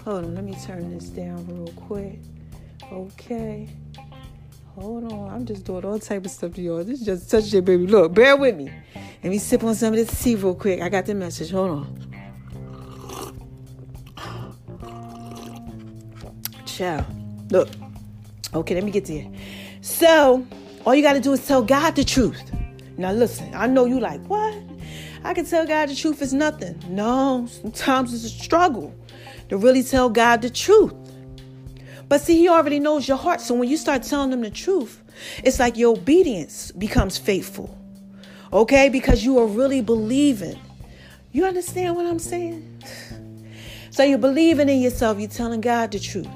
Hold 0.04 0.24
on, 0.24 0.34
let 0.34 0.44
me 0.44 0.56
turn 0.64 0.94
this 0.96 1.06
down 1.06 1.46
real 1.48 1.72
quick. 1.72 2.18
Okay. 2.92 3.68
Hold 4.74 5.12
on. 5.12 5.30
I'm 5.30 5.44
just 5.46 5.64
doing 5.64 5.84
all 5.84 5.98
type 5.98 6.24
of 6.24 6.30
stuff 6.30 6.54
to 6.54 6.62
y'all. 6.62 6.84
This 6.84 7.00
is 7.00 7.06
just 7.06 7.30
touch 7.30 7.52
your 7.52 7.62
baby. 7.62 7.86
Look, 7.86 8.14
bear 8.14 8.36
with 8.36 8.56
me. 8.56 8.70
Let 9.22 9.30
me 9.30 9.38
sip 9.38 9.64
on 9.64 9.74
some 9.74 9.94
of 9.94 9.96
this 9.96 10.22
tea 10.22 10.34
real 10.34 10.54
quick. 10.54 10.80
I 10.80 10.88
got 10.88 11.06
the 11.06 11.14
message. 11.14 11.50
Hold 11.50 11.70
on. 11.70 12.06
Ciao. 16.66 17.04
Look. 17.50 17.68
Okay, 18.54 18.74
let 18.74 18.84
me 18.84 18.90
get 18.90 19.04
to 19.06 19.14
there. 19.14 19.30
So, 19.80 20.46
all 20.84 20.94
you 20.94 21.02
got 21.02 21.14
to 21.14 21.20
do 21.20 21.32
is 21.32 21.46
tell 21.46 21.62
God 21.62 21.96
the 21.96 22.04
truth. 22.04 22.52
Now, 22.96 23.12
listen, 23.12 23.52
I 23.54 23.66
know 23.66 23.84
you 23.84 24.00
like, 24.00 24.20
what? 24.26 24.54
I 25.24 25.34
can 25.34 25.44
tell 25.44 25.66
God 25.66 25.88
the 25.88 25.94
truth 25.94 26.22
is 26.22 26.32
nothing. 26.32 26.80
No, 26.88 27.46
sometimes 27.50 28.14
it's 28.14 28.24
a 28.24 28.28
struggle 28.28 28.94
to 29.48 29.56
really 29.56 29.82
tell 29.82 30.08
God 30.08 30.42
the 30.42 30.50
truth. 30.50 30.94
But 32.08 32.20
see, 32.20 32.36
He 32.38 32.48
already 32.48 32.78
knows 32.78 33.08
your 33.08 33.16
heart. 33.16 33.40
So 33.40 33.54
when 33.54 33.68
you 33.68 33.76
start 33.76 34.02
telling 34.02 34.30
them 34.30 34.42
the 34.42 34.50
truth, 34.50 35.02
it's 35.42 35.58
like 35.58 35.76
your 35.76 35.96
obedience 35.96 36.70
becomes 36.72 37.18
faithful. 37.18 37.76
Okay? 38.52 38.88
Because 38.88 39.24
you 39.24 39.38
are 39.38 39.46
really 39.46 39.80
believing. 39.80 40.58
You 41.32 41.44
understand 41.44 41.96
what 41.96 42.06
I'm 42.06 42.18
saying? 42.18 42.82
So 43.90 44.04
you're 44.04 44.18
believing 44.18 44.68
in 44.68 44.80
yourself, 44.80 45.18
you're 45.18 45.28
telling 45.28 45.60
God 45.60 45.90
the 45.90 45.98
truth. 45.98 46.28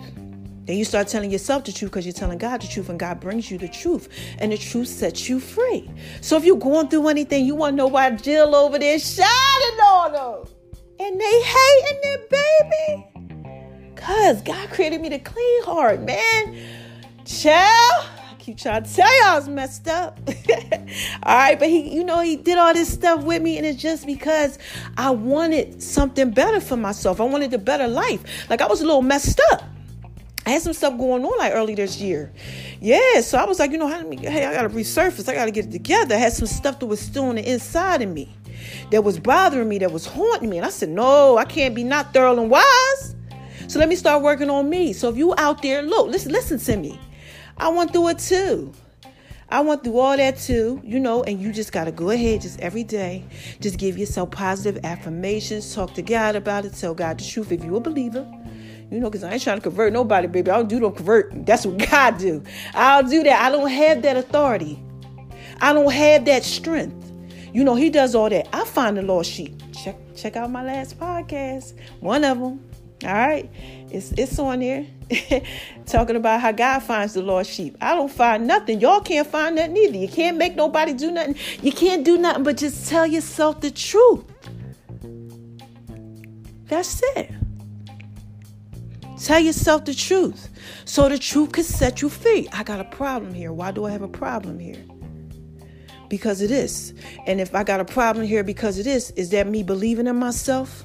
Then 0.65 0.77
you 0.79 0.85
start 0.85 1.09
telling 1.09 1.31
yourself 1.31 1.65
the 1.65 1.73
truth 1.73 1.91
because 1.91 2.07
you're 2.07 2.13
telling 2.13 2.39
God 2.39 2.61
the 2.63 2.69
truth, 2.69 2.89
and 2.89 2.99
God 2.99 3.21
brings 3.21 3.51
you 3.51 3.59
the 3.59 3.69
truth, 3.69 4.09
and 4.39 4.53
the 4.53 4.57
truth 4.57 4.89
sets 4.89 5.29
you 5.29 5.41
free. 5.41 5.91
So 6.21 6.37
if 6.37 6.45
you're 6.45 6.57
going 6.57 6.89
through 6.89 7.09
anything, 7.09 7.45
you 7.45 7.55
want 7.55 7.73
to 7.73 7.77
know 7.77 7.87
why 7.87 8.11
Jill 8.11 8.55
over 8.55 8.79
there 8.79 8.99
shining 8.99 9.29
on 9.29 10.13
them, 10.13 10.53
and 11.01 11.21
they 11.21 11.41
hating 11.43 12.01
it, 12.03 12.31
baby. 12.31 13.10
Cause 14.01 14.41
God 14.43 14.71
created 14.71 15.01
me 15.01 15.11
to 15.11 15.19
clean 15.19 15.65
heart, 15.65 16.03
man. 16.03 16.57
Child, 17.27 18.07
I 18.31 18.35
keep 18.39 18.57
trying 18.57 18.83
to 18.83 18.95
tell 18.95 19.19
y'all 19.21 19.33
I 19.33 19.35
was 19.37 19.49
messed 19.49 19.89
up. 19.89 20.19
all 21.23 21.37
right, 21.37 21.59
but 21.59 21.69
he, 21.69 21.95
you 21.95 22.03
know, 22.03 22.21
he 22.21 22.37
did 22.37 22.57
all 22.57 22.73
this 22.73 22.93
stuff 22.93 23.23
with 23.25 23.43
me, 23.43 23.59
and 23.59 23.67
it's 23.67 23.81
just 23.81 24.07
because 24.07 24.59
I 24.97 25.11
wanted 25.11 25.83
something 25.83 26.31
better 26.31 26.61
for 26.61 26.77
myself. 26.77 27.21
I 27.21 27.25
wanted 27.25 27.53
a 27.53 27.59
better 27.59 27.87
life. 27.87 28.49
Like 28.49 28.63
I 28.63 28.67
was 28.67 28.81
a 28.81 28.87
little 28.87 29.03
messed 29.03 29.41
up. 29.53 29.63
I 30.47 30.51
had 30.51 30.63
some 30.63 30.73
stuff 30.73 30.97
going 30.97 31.23
on 31.23 31.39
like 31.39 31.53
early 31.55 31.75
this 31.75 32.01
year. 32.01 32.33
Yeah, 32.81 33.21
so 33.21 33.37
I 33.37 33.45
was 33.45 33.59
like, 33.59 33.71
you 33.71 33.79
know, 33.79 33.87
how 33.87 34.01
hey, 34.11 34.47
I 34.47 34.55
gotta 34.55 34.71
resurface. 34.71 35.29
I 35.29 35.35
gotta 35.35 35.51
get 35.51 35.67
it 35.67 35.73
together. 35.73 36.15
I 36.15 36.19
had 36.19 36.33
some 36.33 36.47
stuff 36.47 36.79
that 36.79 36.87
was 36.87 37.01
still 37.01 37.27
on 37.27 37.35
the 37.35 37.49
inside 37.49 38.01
of 38.01 38.09
me 38.09 38.35
that 38.91 39.05
was 39.05 39.19
bothering 39.19 39.69
me, 39.69 39.79
that 39.79 39.93
was 39.93 40.07
haunting 40.07 40.49
me. 40.49 40.57
And 40.57 40.67
I 40.67 40.71
said, 40.71 40.89
no, 40.89 41.37
I 41.37 41.45
can't 41.45 41.75
be 41.75 41.85
not 41.85 42.15
thorough 42.15 42.41
and 42.41 42.51
wise. 42.51 43.15
So 43.71 43.79
let 43.79 43.89
me 43.89 43.95
start 43.95 44.25
working 44.25 44.51
on 44.51 44.69
me. 44.69 44.93
So 44.93 45.09
if 45.11 45.17
you 45.17 45.33
out 45.39 45.63
there, 45.63 45.81
look, 45.81 46.09
listen, 46.09 46.33
listen 46.33 46.59
to 46.59 46.77
me. 46.77 46.99
I 47.57 47.69
went 47.69 47.93
through 47.93 48.09
it 48.09 48.19
too. 48.19 48.73
I 49.49 49.61
went 49.61 49.85
through 49.85 49.97
all 49.97 50.17
that 50.17 50.39
too, 50.39 50.81
you 50.83 50.99
know, 50.99 51.23
and 51.23 51.41
you 51.41 51.53
just 51.53 51.71
got 51.71 51.85
to 51.85 51.93
go 51.93 52.11
ahead 52.11 52.41
just 52.41 52.59
every 52.59 52.83
day. 52.83 53.25
Just 53.61 53.79
give 53.79 53.97
yourself 53.97 54.33
positive 54.33 54.85
affirmations. 54.85 55.73
Talk 55.73 55.95
to 55.95 56.03
God 56.03 56.35
about 56.35 56.65
it. 56.65 56.73
Tell 56.75 56.95
God 56.95 57.21
the 57.21 57.25
truth 57.25 57.53
if 57.53 57.63
you're 57.63 57.77
a 57.77 57.81
believer. 57.81 58.29
You 58.91 58.99
know, 58.99 59.09
because 59.09 59.23
I 59.23 59.35
ain't 59.35 59.43
trying 59.43 59.59
to 59.59 59.63
convert 59.63 59.93
nobody, 59.93 60.27
baby. 60.27 60.51
I 60.51 60.57
don't 60.57 60.69
do 60.69 60.81
no 60.81 60.91
convert. 60.91 61.47
That's 61.47 61.65
what 61.65 61.79
God 61.91 62.19
do. 62.19 62.43
I'll 62.75 63.05
do 63.05 63.23
that. 63.23 63.41
I 63.41 63.51
don't 63.53 63.71
have 63.71 64.03
that 64.03 64.17
authority. 64.17 64.83
I 65.61 65.73
don't 65.73 65.93
have 65.93 66.25
that 66.25 66.43
strength. 66.43 67.13
You 67.53 67.63
know, 67.63 67.77
He 67.77 67.89
does 67.89 68.17
all 68.17 68.31
that. 68.31 68.49
I 68.53 68.65
find 68.65 68.97
the 68.97 69.03
lost 69.03 69.31
sheep. 69.31 69.63
Check 69.81 69.97
check 70.17 70.35
out 70.35 70.51
my 70.51 70.65
last 70.65 70.99
podcast. 70.99 71.79
One 72.01 72.25
of 72.25 72.41
them. 72.41 72.70
All 73.05 73.15
right, 73.15 73.51
it's 73.91 74.13
it's 74.13 74.39
on 74.39 74.61
there 74.61 74.87
talking 75.87 76.17
about 76.17 76.41
how 76.41 76.53
God 76.53 76.81
finds 76.81 77.15
the 77.15 77.23
lost 77.23 77.51
sheep. 77.51 77.77
I 77.81 77.95
don't 77.95 78.13
find 78.13 78.47
nothing. 78.47 78.81
Y'all 78.81 79.01
can't 79.01 79.27
find 79.27 79.57
nothing 79.57 79.77
either. 79.77 79.97
You 79.97 80.09
can't 80.09 80.37
make 80.37 80.55
nobody 80.55 80.93
do 80.93 81.11
nothing. 81.11 81.37
You 81.63 81.73
can't 81.73 82.05
do 82.05 82.19
nothing 82.19 82.43
but 82.43 82.59
just 82.59 82.89
tell 82.89 83.07
yourself 83.07 83.63
the 83.63 83.71
truth. 83.71 84.25
That's 86.67 87.03
it. 87.17 87.31
Tell 89.19 89.41
yourself 89.41 89.85
the 89.87 89.95
truth 89.95 90.49
so 90.85 91.09
the 91.09 91.19
truth 91.19 91.53
can 91.53 91.65
set 91.65 92.03
you 92.03 92.09
free. 92.09 92.49
I 92.53 92.63
got 92.63 92.81
a 92.81 92.85
problem 92.85 93.33
here. 93.33 93.53
Why 93.53 93.71
do 93.71 93.87
I 93.87 93.91
have 93.91 94.03
a 94.03 94.09
problem 94.09 94.59
here? 94.59 94.83
Because 96.09 96.43
of 96.43 96.49
this. 96.49 96.93
And 97.27 97.41
if 97.41 97.55
I 97.55 97.65
got 97.65 97.81
a 97.81 97.85
problem 97.85 98.27
here 98.27 98.45
because 98.45 98.79
of 98.79 98.85
this, 98.85 99.11
is 99.11 99.31
that 99.31 99.47
me 99.47 99.63
believing 99.63 100.07
in 100.07 100.17
myself? 100.17 100.85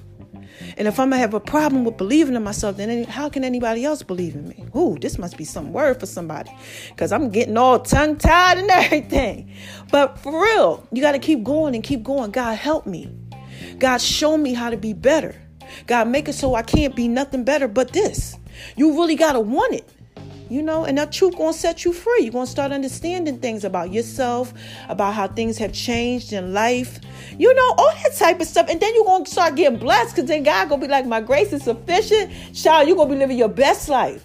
And 0.77 0.87
if 0.87 0.99
I'm 0.99 1.09
gonna 1.09 1.19
have 1.19 1.33
a 1.33 1.39
problem 1.39 1.85
with 1.85 1.97
believing 1.97 2.35
in 2.35 2.43
myself, 2.43 2.77
then 2.77 3.03
how 3.05 3.29
can 3.29 3.43
anybody 3.43 3.85
else 3.85 4.03
believe 4.03 4.35
in 4.35 4.47
me? 4.47 4.65
Ooh, 4.75 4.97
this 4.99 5.17
must 5.17 5.37
be 5.37 5.45
some 5.45 5.73
word 5.73 5.99
for 5.99 6.05
somebody. 6.05 6.51
Cause 6.97 7.11
I'm 7.11 7.29
getting 7.29 7.57
all 7.57 7.79
tongue 7.79 8.17
tied 8.17 8.57
and 8.57 8.69
everything. 8.71 9.51
But 9.91 10.19
for 10.19 10.41
real, 10.43 10.87
you 10.91 11.01
gotta 11.01 11.19
keep 11.19 11.43
going 11.43 11.75
and 11.75 11.83
keep 11.83 12.03
going. 12.03 12.31
God 12.31 12.57
help 12.57 12.85
me. 12.85 13.11
God 13.79 13.99
show 13.99 14.37
me 14.37 14.53
how 14.53 14.69
to 14.69 14.77
be 14.77 14.93
better. 14.93 15.35
God 15.87 16.07
make 16.07 16.27
it 16.27 16.33
so 16.33 16.55
I 16.55 16.61
can't 16.61 16.95
be 16.95 17.07
nothing 17.07 17.43
better 17.43 17.67
but 17.67 17.91
this. 17.91 18.37
You 18.75 18.93
really 18.93 19.15
gotta 19.15 19.39
want 19.39 19.73
it 19.73 19.89
you 20.49 20.61
know 20.61 20.85
and 20.85 20.97
that 20.97 21.11
truth 21.11 21.37
gonna 21.37 21.53
set 21.53 21.85
you 21.85 21.93
free 21.93 22.19
you're 22.21 22.31
gonna 22.31 22.45
start 22.45 22.71
understanding 22.71 23.39
things 23.39 23.63
about 23.63 23.91
yourself 23.91 24.53
about 24.89 25.13
how 25.13 25.27
things 25.27 25.57
have 25.57 25.73
changed 25.73 26.33
in 26.33 26.53
life 26.53 26.99
you 27.37 27.53
know 27.53 27.75
all 27.77 27.93
that 28.03 28.15
type 28.15 28.39
of 28.39 28.47
stuff 28.47 28.67
and 28.69 28.79
then 28.79 28.93
you're 28.95 29.05
gonna 29.05 29.25
start 29.25 29.55
getting 29.55 29.77
blessed 29.77 30.15
because 30.15 30.27
then 30.27 30.43
god 30.43 30.69
gonna 30.69 30.81
be 30.81 30.87
like 30.87 31.05
my 31.05 31.21
grace 31.21 31.51
is 31.53 31.63
sufficient 31.63 32.31
child 32.53 32.87
you're 32.87 32.97
gonna 32.97 33.09
be 33.09 33.17
living 33.17 33.37
your 33.37 33.49
best 33.49 33.89
life 33.89 34.23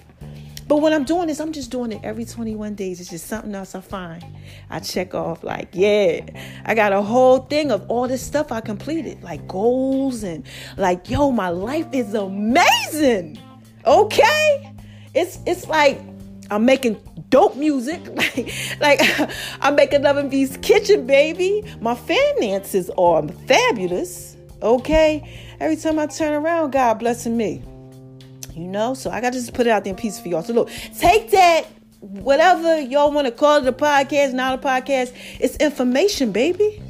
but 0.71 0.77
what 0.77 0.93
I'm 0.93 1.03
doing 1.03 1.29
is 1.29 1.41
I'm 1.41 1.51
just 1.51 1.73
doing 1.73 1.91
it 1.91 2.01
every 2.05 2.25
21 2.25 2.77
days. 2.77 3.01
It's 3.01 3.11
just 3.11 3.27
something 3.27 3.53
else 3.57 3.75
I 3.75 3.81
find. 3.81 4.25
I 4.71 4.79
check 4.79 5.17
off 5.17 5.43
like, 5.43 5.71
yeah, 5.73 6.21
I 6.65 6.77
got 6.77 6.93
a 6.93 7.03
whole 7.03 7.39
thing 7.39 7.73
of 7.73 7.91
all 7.91 8.07
this 8.07 8.23
stuff 8.23 8.53
I 8.53 8.61
completed, 8.61 9.21
like 9.21 9.49
goals 9.49 10.23
and 10.23 10.47
like, 10.77 11.11
yo, 11.11 11.33
my 11.33 11.49
life 11.49 11.89
is 11.91 12.15
amazing. 12.15 13.41
Okay? 13.85 14.73
It's 15.13 15.41
it's 15.45 15.67
like 15.67 16.01
I'm 16.51 16.65
making 16.65 17.01
dope 17.29 17.57
music. 17.57 18.01
Like, 18.21 18.53
like 18.81 19.01
I'm 19.61 19.77
making 19.77 20.03
Love 20.03 20.17
and 20.19 20.31
Peace 20.31 20.57
Kitchen, 20.59 21.07
baby. 21.07 21.65
My 21.81 21.95
finances 21.95 22.91
are 22.99 23.27
fabulous. 23.47 24.37
Okay. 24.63 25.29
Every 25.59 25.77
time 25.77 25.99
I 25.99 26.07
turn 26.07 26.33
around, 26.33 26.73
God 26.73 26.99
blessing 26.99 27.37
me. 27.37 27.63
You 28.55 28.67
know, 28.67 28.95
so 28.95 29.11
I 29.11 29.21
got 29.21 29.33
to 29.33 29.39
just 29.39 29.55
put 29.55 29.67
it 29.67 29.71
out 29.71 29.85
there 29.85 29.93
in 29.93 29.97
peace 29.97 30.19
for 30.19 30.29
y'all. 30.29 30.43
So 30.43 30.53
look, 30.53 30.71
take 30.99 31.31
that, 31.31 31.67
whatever 32.01 32.81
y'all 32.81 33.13
want 33.13 33.27
to 33.27 33.33
call 33.33 33.59
it, 33.59 33.67
a 33.67 33.73
podcast, 33.73 34.33
not 34.33 34.59
a 34.59 34.63
podcast. 34.63 35.15
It's 35.39 35.57
information, 35.57 36.33
baby. 36.33 36.83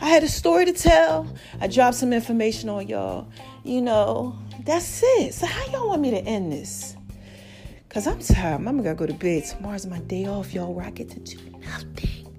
I 0.00 0.08
had 0.08 0.22
a 0.22 0.28
story 0.28 0.64
to 0.64 0.72
tell. 0.72 1.26
I 1.60 1.66
dropped 1.66 1.96
some 1.96 2.12
information 2.12 2.68
on 2.68 2.88
y'all. 2.88 3.28
You 3.64 3.82
know, 3.82 4.38
that's 4.64 5.02
it. 5.02 5.34
So 5.34 5.46
how 5.46 5.66
y'all 5.72 5.88
want 5.88 6.00
me 6.00 6.10
to 6.12 6.18
end 6.18 6.52
this? 6.52 6.96
Cause 7.90 8.06
I'm 8.06 8.20
tired. 8.20 8.60
Mama 8.60 8.84
gotta 8.84 8.94
go 8.94 9.04
to 9.04 9.12
bed. 9.12 9.44
Tomorrow's 9.46 9.84
my 9.84 9.98
day 9.98 10.24
off, 10.24 10.54
y'all, 10.54 10.72
where 10.72 10.86
I 10.86 10.90
get 10.90 11.10
to 11.10 11.18
do 11.18 11.38
nothing 11.58 12.32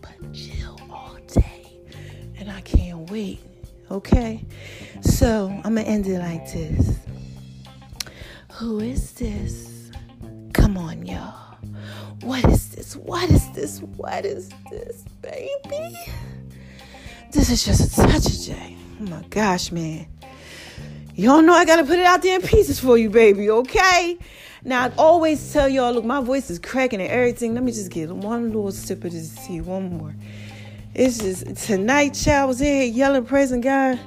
but 0.00 0.32
chill 0.32 0.80
all 0.92 1.18
day. 1.26 1.76
And 2.36 2.48
I 2.48 2.60
can't 2.60 3.10
wait. 3.10 3.40
Okay? 3.90 4.44
So 5.00 5.48
I'm 5.64 5.74
gonna 5.74 5.80
end 5.82 6.06
it 6.06 6.20
like 6.20 6.44
this. 6.52 7.00
Who 8.52 8.78
is 8.78 9.10
this? 9.14 9.90
Come 10.52 10.78
on, 10.78 11.04
y'all. 11.04 11.56
What 12.20 12.44
is 12.44 12.70
this? 12.70 12.94
What 12.94 13.28
is 13.28 13.50
this? 13.50 13.80
What 13.80 14.24
is 14.24 14.50
this, 14.70 15.04
baby? 15.20 15.98
This 17.32 17.50
is 17.50 17.64
just 17.64 17.98
a 17.98 18.02
touch 18.02 18.26
of 18.26 18.40
J. 18.40 18.76
Oh 19.00 19.04
my 19.04 19.22
gosh, 19.30 19.72
man. 19.72 20.06
Don't 21.22 21.46
know 21.46 21.54
I 21.54 21.64
gotta 21.64 21.84
put 21.84 22.00
it 22.00 22.04
out 22.04 22.20
there 22.22 22.34
in 22.34 22.42
pieces 22.42 22.80
for 22.80 22.98
you, 22.98 23.08
baby, 23.08 23.48
okay? 23.48 24.18
Now, 24.64 24.86
I 24.86 24.92
always 24.98 25.52
tell 25.52 25.68
y'all, 25.68 25.92
look, 25.92 26.04
my 26.04 26.20
voice 26.20 26.50
is 26.50 26.58
cracking 26.58 27.00
and 27.00 27.08
everything. 27.08 27.54
Let 27.54 27.62
me 27.62 27.70
just 27.70 27.92
get 27.92 28.10
one 28.10 28.46
little 28.46 28.72
sip 28.72 29.04
of 29.04 29.12
this 29.12 29.34
tea, 29.46 29.60
one 29.60 29.98
more. 29.98 30.16
It's 30.94 31.18
just, 31.18 31.56
tonight, 31.64 32.14
child 32.14 32.48
was 32.48 32.60
in 32.60 32.66
here 32.66 32.84
yelling, 32.84 33.24
praising 33.24 33.60
God, 33.60 34.00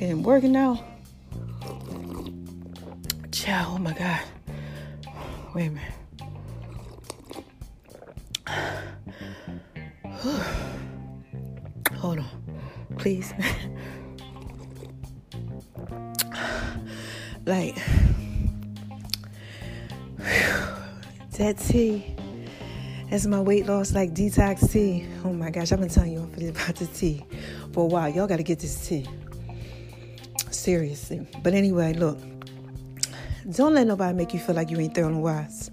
and 0.00 0.24
working 0.24 0.54
out. 0.56 0.78
Child, 3.32 3.74
oh 3.74 3.78
my 3.78 3.92
God. 3.92 4.20
Wait 5.54 5.66
a 5.66 5.70
minute. 5.70 5.92
Hold 11.98 12.20
on, 12.20 12.28
please. 12.98 13.34
like, 17.44 17.76
that 20.18 21.58
tea. 21.58 22.14
That's 23.10 23.26
my 23.26 23.40
weight 23.40 23.66
loss, 23.66 23.92
like 23.92 24.14
detox 24.14 24.72
tea. 24.72 25.06
Oh 25.24 25.32
my 25.32 25.50
gosh, 25.50 25.70
I've 25.72 25.80
been 25.80 25.88
telling 25.88 26.12
you 26.12 26.20
all 26.20 26.48
about 26.48 26.76
the 26.76 26.86
tea 26.86 27.24
for 27.72 27.84
a 27.84 27.86
while. 27.86 28.08
Y'all 28.08 28.26
got 28.26 28.38
to 28.38 28.42
get 28.42 28.58
this 28.58 28.88
tea. 28.88 29.06
Seriously. 30.50 31.26
But 31.42 31.52
anyway, 31.54 31.92
look. 31.92 32.18
Don't 33.50 33.74
let 33.74 33.86
nobody 33.86 34.16
make 34.16 34.32
you 34.32 34.40
feel 34.40 34.54
like 34.54 34.70
you 34.70 34.78
ain't 34.78 34.94
throwing 34.94 35.20
wise. 35.20 35.70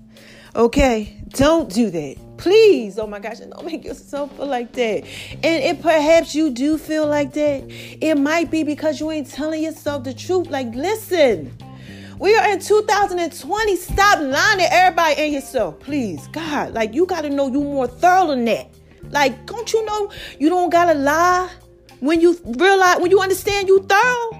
Okay? 0.55 1.21
Don't 1.29 1.71
do 1.71 1.89
that. 1.91 2.17
Please. 2.39 2.97
Oh 2.97 3.05
my 3.05 3.19
gosh, 3.19 3.39
don't 3.39 3.65
make 3.65 3.83
yourself 3.83 4.35
feel 4.37 4.47
like 4.47 4.71
that. 4.71 5.03
And 5.43 5.43
if 5.43 5.81
perhaps 5.81 6.33
you 6.33 6.49
do 6.49 6.77
feel 6.77 7.05
like 7.05 7.33
that, 7.33 7.65
it 7.67 8.15
might 8.15 8.49
be 8.49 8.63
because 8.63 9.01
you 9.01 9.11
ain't 9.11 9.29
telling 9.29 9.61
yourself 9.61 10.05
the 10.05 10.13
truth. 10.13 10.47
Like, 10.47 10.73
listen. 10.73 11.53
We 12.17 12.35
are 12.35 12.49
in 12.49 12.59
2020. 12.59 13.75
Stop 13.75 14.19
lying 14.19 14.59
to 14.59 14.73
everybody 14.73 15.15
and 15.21 15.33
yourself, 15.33 15.79
please. 15.79 16.27
God, 16.27 16.73
like 16.73 16.93
you 16.93 17.05
gotta 17.05 17.29
know 17.29 17.47
you 17.47 17.61
more 17.61 17.87
thorough 17.87 18.27
than 18.27 18.45
that. 18.45 18.69
Like, 19.09 19.45
don't 19.45 19.71
you 19.73 19.85
know 19.85 20.09
you 20.37 20.47
don't 20.47 20.69
gotta 20.69 20.97
lie 20.97 21.49
when 21.99 22.21
you 22.21 22.39
realize 22.45 22.99
when 22.99 23.11
you 23.11 23.19
understand 23.19 23.67
you 23.67 23.83
thorough? 23.83 24.38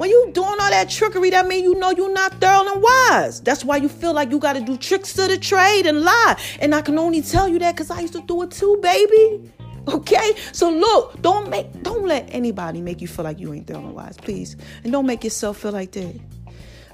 When 0.00 0.08
you 0.08 0.30
doing 0.32 0.48
all 0.48 0.70
that 0.70 0.88
trickery, 0.88 1.28
that 1.28 1.46
mean 1.46 1.62
you 1.62 1.74
know 1.74 1.90
you're 1.90 2.10
not 2.10 2.32
thorough 2.40 2.72
and 2.72 2.82
wise. 2.82 3.42
That's 3.42 3.66
why 3.66 3.76
you 3.76 3.90
feel 3.90 4.14
like 4.14 4.30
you 4.30 4.38
got 4.38 4.54
to 4.54 4.62
do 4.62 4.78
tricks 4.78 5.12
to 5.12 5.28
the 5.28 5.36
trade 5.36 5.84
and 5.84 6.00
lie. 6.00 6.40
And 6.58 6.74
I 6.74 6.80
can 6.80 6.98
only 6.98 7.20
tell 7.20 7.46
you 7.46 7.58
that 7.58 7.74
because 7.74 7.90
I 7.90 8.00
used 8.00 8.14
to 8.14 8.22
do 8.22 8.40
it 8.40 8.50
too, 8.50 8.78
baby. 8.80 9.52
Okay, 9.88 10.32
so 10.52 10.70
look, 10.70 11.20
don't 11.20 11.50
make, 11.50 11.82
don't 11.82 12.06
let 12.06 12.34
anybody 12.34 12.80
make 12.80 13.02
you 13.02 13.08
feel 13.08 13.26
like 13.26 13.38
you 13.38 13.52
ain't 13.52 13.66
thorough 13.66 13.80
and 13.80 13.94
wise, 13.94 14.16
please, 14.16 14.56
and 14.84 14.90
don't 14.90 15.04
make 15.04 15.22
yourself 15.22 15.58
feel 15.58 15.72
like 15.72 15.92
that. 15.92 16.18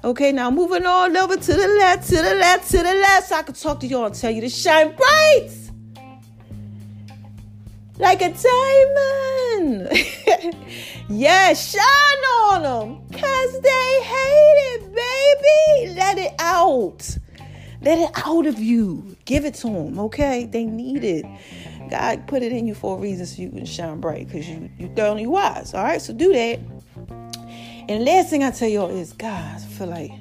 Okay, 0.03 0.33
now 0.33 0.51
moving 0.51 0.85
on 0.85 1.15
over 1.15 1.37
to 1.37 1.53
the 1.53 1.67
left, 1.79 2.09
to 2.09 2.15
the 2.17 2.35
left, 2.35 2.69
to 2.71 2.77
the 2.79 2.93
left, 2.93 3.29
so 3.29 3.37
I 3.37 3.43
can 3.43 3.55
talk 3.55 3.79
to 3.79 3.87
y'all 3.87 4.05
and 4.05 4.15
tell 4.15 4.31
you 4.31 4.41
to 4.41 4.49
shine 4.49 4.93
bright 4.97 5.66
like 7.99 8.21
a 8.21 8.31
diamond. 8.31 9.89
yeah, 11.09 11.53
shine 11.53 11.83
on 12.43 12.63
them 12.63 13.01
because 13.09 13.61
they 13.61 14.01
hate 14.03 14.73
it, 14.73 14.81
baby. 14.93 15.93
Let 15.95 16.17
it 16.17 16.33
out. 16.39 17.17
Let 17.81 17.99
it 17.99 18.11
out 18.25 18.45
of 18.45 18.59
you. 18.59 19.15
Give 19.25 19.45
it 19.45 19.55
to 19.55 19.67
them, 19.67 19.99
okay? 19.99 20.45
They 20.45 20.65
need 20.65 21.03
it. 21.03 21.25
God 21.89 22.27
put 22.27 22.43
it 22.43 22.51
in 22.51 22.67
you 22.67 22.75
for 22.75 22.97
a 22.97 22.99
reason 22.99 23.25
so 23.25 23.41
you 23.41 23.49
can 23.49 23.65
shine 23.65 23.99
bright 23.99 24.27
because 24.27 24.47
you, 24.47 24.69
you're 24.77 24.89
thoroughly 24.89 25.27
wise. 25.27 25.73
All 25.73 25.83
right, 25.83 26.01
so 26.01 26.13
do 26.13 26.33
that. 26.33 26.59
And 27.89 28.01
the 28.01 28.05
last 28.05 28.29
thing 28.29 28.43
I 28.43 28.51
tell 28.51 28.67
y'all 28.67 28.89
is, 28.89 29.13
God, 29.13 29.55
I 29.55 29.59
feel 29.59 29.87
like 29.87 30.11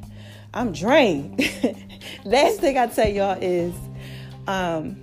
I'm 0.55 0.73
drained. 0.73 1.41
last 2.25 2.61
thing 2.61 2.79
I 2.79 2.87
tell 2.87 3.09
y'all 3.09 3.39
is, 3.41 3.75
um, 4.47 4.95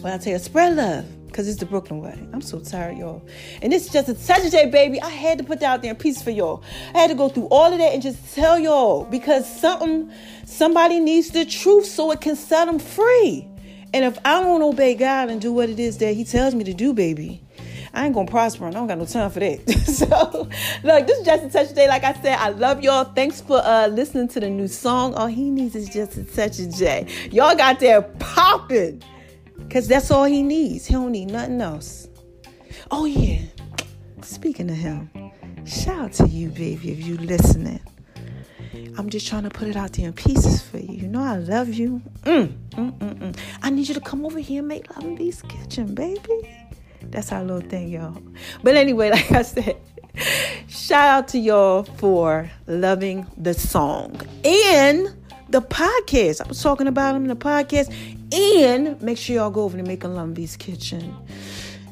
when 0.00 0.12
I 0.12 0.18
tell 0.18 0.34
you, 0.34 0.38
spread 0.38 0.76
love 0.76 1.19
because 1.30 1.48
it's 1.48 1.58
the 1.58 1.66
Brooklyn 1.66 2.00
way. 2.00 2.18
I'm 2.32 2.40
so 2.40 2.58
tired, 2.60 2.98
y'all. 2.98 3.22
And 3.62 3.72
this 3.72 3.86
is 3.86 3.92
just 3.92 4.08
a 4.08 4.14
Saturday, 4.14 4.70
baby. 4.70 5.00
I 5.00 5.08
had 5.08 5.38
to 5.38 5.44
put 5.44 5.60
that 5.60 5.66
out 5.66 5.82
there 5.82 5.92
in 5.92 5.96
peace 5.96 6.22
for 6.22 6.30
y'all. 6.30 6.62
I 6.94 6.98
had 6.98 7.10
to 7.10 7.14
go 7.14 7.28
through 7.28 7.46
all 7.46 7.72
of 7.72 7.78
that 7.78 7.92
and 7.92 8.02
just 8.02 8.34
tell 8.34 8.58
y'all 8.58 9.04
because 9.04 9.48
something, 9.60 10.10
somebody 10.44 11.00
needs 11.00 11.30
the 11.30 11.44
truth 11.44 11.86
so 11.86 12.10
it 12.10 12.20
can 12.20 12.36
set 12.36 12.66
them 12.66 12.78
free. 12.78 13.46
And 13.92 14.04
if 14.04 14.18
I 14.24 14.40
don't 14.40 14.62
obey 14.62 14.94
God 14.94 15.30
and 15.30 15.40
do 15.40 15.52
what 15.52 15.68
it 15.68 15.80
is 15.80 15.98
that 15.98 16.14
He 16.14 16.24
tells 16.24 16.54
me 16.54 16.64
to 16.64 16.74
do, 16.74 16.92
baby, 16.92 17.42
I 17.92 18.06
ain't 18.06 18.14
gonna 18.14 18.30
prosper 18.30 18.66
and 18.66 18.76
I 18.76 18.78
don't 18.78 18.86
got 18.86 18.98
no 18.98 19.04
time 19.04 19.30
for 19.30 19.40
that. 19.40 19.68
so, 19.86 20.48
look, 20.84 21.06
this 21.06 21.18
is 21.18 21.24
just 21.24 21.44
a 21.44 21.50
touch 21.50 21.74
J. 21.74 21.88
Like 21.88 22.04
I 22.04 22.12
said, 22.14 22.38
I 22.38 22.50
love 22.50 22.82
y'all. 22.82 23.04
Thanks 23.04 23.40
for 23.40 23.60
uh, 23.64 23.88
listening 23.88 24.28
to 24.28 24.40
the 24.40 24.48
new 24.48 24.68
song. 24.68 25.14
All 25.14 25.26
he 25.26 25.50
needs 25.50 25.74
is 25.74 25.88
just 25.88 26.16
a 26.16 26.24
touch 26.24 26.60
of 26.60 26.74
J. 26.74 27.06
Y'all 27.32 27.56
got 27.56 27.80
there 27.80 28.02
popping. 28.02 29.02
Because 29.70 29.86
that's 29.86 30.10
all 30.10 30.24
he 30.24 30.42
needs. 30.42 30.86
He 30.86 30.94
don't 30.94 31.12
need 31.12 31.30
nothing 31.30 31.60
else. 31.60 32.08
Oh, 32.90 33.04
yeah. 33.04 33.42
Speaking 34.20 34.68
of 34.68 34.74
him, 34.74 35.08
shout 35.64 35.98
out 36.00 36.12
to 36.14 36.26
you, 36.26 36.48
baby, 36.48 36.90
if 36.90 37.06
you 37.06 37.16
listening. 37.18 37.78
I'm 38.98 39.08
just 39.08 39.28
trying 39.28 39.44
to 39.44 39.48
put 39.48 39.68
it 39.68 39.76
out 39.76 39.92
there 39.92 40.06
in 40.06 40.12
pieces 40.12 40.60
for 40.60 40.78
you. 40.78 40.94
You 40.94 41.06
know 41.06 41.22
I 41.22 41.36
love 41.36 41.68
you. 41.68 42.02
Mm, 42.24 42.52
mm, 42.70 42.98
mm, 42.98 43.18
mm. 43.20 43.38
I 43.62 43.70
need 43.70 43.86
you 43.86 43.94
to 43.94 44.00
come 44.00 44.26
over 44.26 44.40
here 44.40 44.58
and 44.58 44.66
make 44.66 44.90
Love 44.96 45.04
and 45.04 45.16
Beast 45.16 45.48
Kitchen, 45.48 45.94
baby. 45.94 46.50
That's 47.02 47.30
our 47.30 47.44
little 47.44 47.60
thing, 47.60 47.90
y'all. 47.90 48.20
But 48.64 48.74
anyway, 48.74 49.10
like 49.12 49.30
I 49.30 49.42
said, 49.42 49.76
shout 50.66 51.08
out 51.08 51.28
to 51.28 51.38
y'all 51.38 51.84
for 51.84 52.50
loving 52.66 53.24
the 53.36 53.54
song 53.54 54.20
and 54.44 55.14
the 55.48 55.62
podcast. 55.62 56.44
I 56.44 56.48
was 56.48 56.60
talking 56.60 56.88
about 56.88 57.14
him 57.14 57.22
in 57.22 57.28
the 57.28 57.36
podcast. 57.36 58.18
And 58.32 59.00
make 59.02 59.18
sure 59.18 59.36
y'all 59.36 59.50
go 59.50 59.64
over 59.64 59.76
to 59.76 59.82
Make 59.82 60.04
a 60.04 60.08
Lumby's 60.08 60.56
Kitchen 60.56 61.16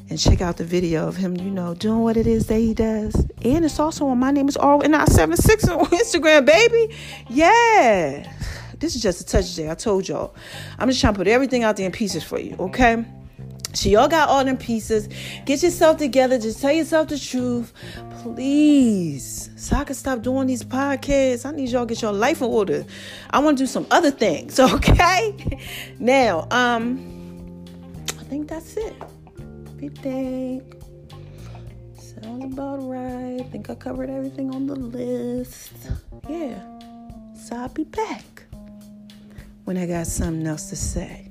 and 0.09 0.17
check 0.17 0.41
out 0.41 0.57
the 0.57 0.63
video 0.63 1.07
of 1.07 1.17
him, 1.17 1.35
you 1.35 1.51
know, 1.51 1.73
doing 1.73 1.99
what 1.99 2.17
it 2.17 2.27
is 2.27 2.47
that 2.47 2.59
he 2.59 2.73
does. 2.73 3.13
And 3.43 3.65
it's 3.65 3.79
also 3.79 4.07
on 4.07 4.19
My 4.19 4.31
Name 4.31 4.47
is 4.47 4.57
RN976 4.57 5.77
on 5.77 5.85
Instagram, 5.87 6.45
baby. 6.45 6.95
Yeah. 7.29 8.31
This 8.79 8.95
is 8.95 9.01
just 9.01 9.21
a 9.21 9.25
touch 9.25 9.55
day. 9.55 9.69
I 9.69 9.75
told 9.75 10.07
y'all. 10.07 10.33
I'm 10.77 10.87
just 10.87 11.01
trying 11.01 11.13
to 11.13 11.17
put 11.17 11.27
everything 11.27 11.63
out 11.63 11.75
there 11.75 11.85
in 11.85 11.91
pieces 11.91 12.23
for 12.23 12.39
you, 12.39 12.55
okay? 12.57 13.05
So 13.73 13.89
y'all 13.89 14.07
got 14.07 14.29
all 14.29 14.43
them 14.43 14.57
pieces. 14.57 15.09
Get 15.45 15.61
yourself 15.61 15.97
together. 15.97 16.39
Just 16.39 16.61
tell 16.61 16.71
yourself 16.71 17.07
the 17.09 17.19
truth. 17.19 17.73
Please. 18.21 19.49
So 19.55 19.75
I 19.75 19.83
can 19.83 19.95
stop 19.95 20.21
doing 20.21 20.47
these 20.47 20.63
podcasts. 20.63 21.45
I 21.45 21.51
need 21.51 21.69
y'all 21.69 21.85
to 21.85 21.93
get 21.93 22.01
your 22.01 22.13
life 22.13 22.41
in 22.41 22.47
order. 22.47 22.85
I 23.29 23.39
want 23.39 23.57
to 23.57 23.63
do 23.63 23.67
some 23.67 23.85
other 23.91 24.11
things, 24.11 24.59
okay? 24.59 25.59
now, 25.99 26.47
um, 26.51 27.65
I 28.19 28.23
think 28.23 28.47
that's 28.49 28.75
it. 28.77 28.95
We 29.79 29.89
think. 29.89 30.75
Sounds 31.97 32.53
about 32.53 32.79
right. 32.81 33.39
I 33.39 33.43
think 33.49 33.69
I 33.69 33.75
covered 33.75 34.09
everything 34.09 34.53
on 34.53 34.67
the 34.67 34.75
list. 34.75 35.71
Yeah. 36.27 36.59
So 37.35 37.55
I'll 37.55 37.69
be 37.69 37.85
back 37.85 38.43
when 39.63 39.77
I 39.77 39.85
got 39.85 40.07
something 40.07 40.45
else 40.45 40.69
to 40.69 40.75
say. 40.75 41.28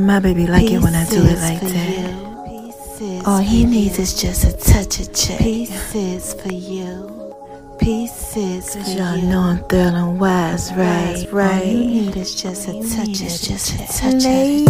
My 0.00 0.18
baby 0.18 0.46
like 0.46 0.70
it 0.70 0.80
when 0.80 0.94
I 0.94 1.04
do 1.06 1.22
it 1.22 1.38
like 1.38 1.60
that. 1.60 3.26
All 3.26 3.38
he 3.38 3.66
needs 3.66 3.98
you. 3.98 4.02
is 4.02 4.14
just 4.20 4.44
a 4.44 4.52
touch 4.56 4.98
of 4.98 5.12
J. 5.12 5.36
Pieces 5.36 6.34
for 6.34 6.52
you. 6.52 7.34
Pieces 7.78 8.74
for 8.74 8.80
y'all 8.90 9.16
you. 9.16 9.28
know 9.28 9.40
I'm 9.40 9.62
and 9.94 10.18
wise, 10.18 10.72
right? 10.72 11.26
Right. 11.30 11.62
All 11.62 11.66
you 11.66 11.84
need 11.84 12.16
is 12.16 12.34
just 12.34 12.68
a 12.68 12.72
touch, 12.72 13.20
is 13.20 13.40
just 13.42 13.74
a 13.74 13.78
touch 13.86 14.24
Lady, 14.24 14.64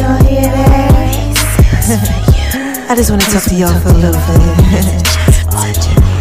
of 0.00 0.22
hear 0.24 0.42
that? 0.42 1.36
I 2.88 2.94
just 2.96 3.10
want 3.10 3.22
to 3.22 3.30
talk 3.30 3.42
to 3.44 3.54
y'all 3.54 3.78
for 3.80 3.90
a 3.90 3.92
little 3.92 4.20
bit. 5.92 6.02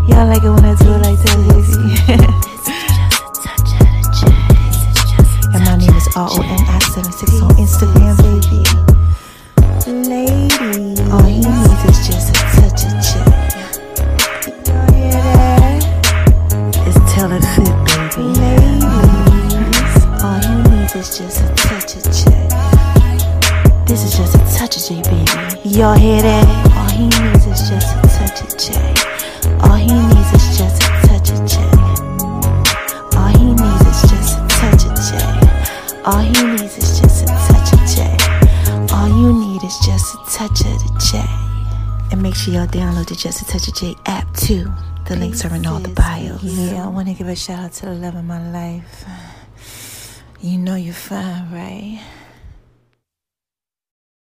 Y'all 0.08 0.28
like 0.28 0.44
it 0.44 0.50
when 0.50 0.66
I 0.66 0.76
do 0.76 0.94
it 0.94 1.02
like 1.02 1.20
that, 1.20 1.38
baby. 1.48 1.84
and 5.54 5.64
my 5.66 5.76
name 5.76 5.96
is 5.96 6.08
R-O-N-I-76 6.16 7.42
on 7.44 7.52
Instagram, 7.56 8.16
baby. 8.18 8.64
Lady. 9.90 11.02
All 11.12 11.22
oh, 11.22 11.69
Y'all 25.80 25.98
hear 25.98 26.22
that? 26.22 26.44
All 26.76 26.90
he 26.92 27.06
needs 27.08 27.46
is 27.48 27.70
just 27.70 27.96
a 27.96 28.02
touch 28.12 28.44
of 28.44 28.52
J. 28.60 28.76
All 29.64 29.80
he 29.80 29.88
needs 29.88 30.32
is 30.36 30.58
just 30.60 30.84
a 30.84 30.92
touch 31.08 31.32
of 31.32 31.40
J. 31.48 31.56
All 33.16 33.32
he 33.32 33.48
needs 33.56 33.88
is 33.88 34.02
just 34.12 34.36
a 34.36 34.44
touch 34.60 34.84
of 34.84 35.00
J. 35.08 35.16
All 36.04 36.20
he 36.20 36.36
needs 36.52 36.76
is 36.78 37.00
just 37.00 37.24
a 37.24 37.28
touch 37.48 37.72
of 37.72 37.80
J. 37.96 38.12
All 38.94 39.08
you 39.08 39.32
need 39.32 39.64
is 39.64 39.80
just 39.80 40.16
a 40.16 40.18
touch 40.28 40.60
of 40.68 40.76
the 40.84 40.92
J. 41.00 41.24
And 42.12 42.22
make 42.22 42.36
sure 42.36 42.56
y'all 42.56 42.68
download 42.68 43.08
the 43.08 43.16
Just 43.16 43.42
a 43.42 43.46
Touch 43.46 43.70
of 43.70 43.76
J 43.76 43.96
app 44.06 44.36
too. 44.36 44.70
The 45.08 45.16
links 45.16 45.46
are 45.46 45.56
in 45.56 45.66
all 45.66 45.80
the 45.80 45.96
bios. 45.96 46.44
Yeah, 46.44 46.84
I 46.84 46.90
want 46.90 47.08
to 47.08 47.14
give 47.14 47.30
a 47.30 47.38
shout 47.38 47.60
out 47.60 47.72
to 47.76 47.86
the 47.86 47.94
love 47.94 48.16
of 48.16 48.26
my 48.26 48.52
life. 48.52 49.06
You 50.42 50.58
know 50.58 50.76
you're 50.76 50.94
fine, 50.94 51.50
right? 51.54 52.02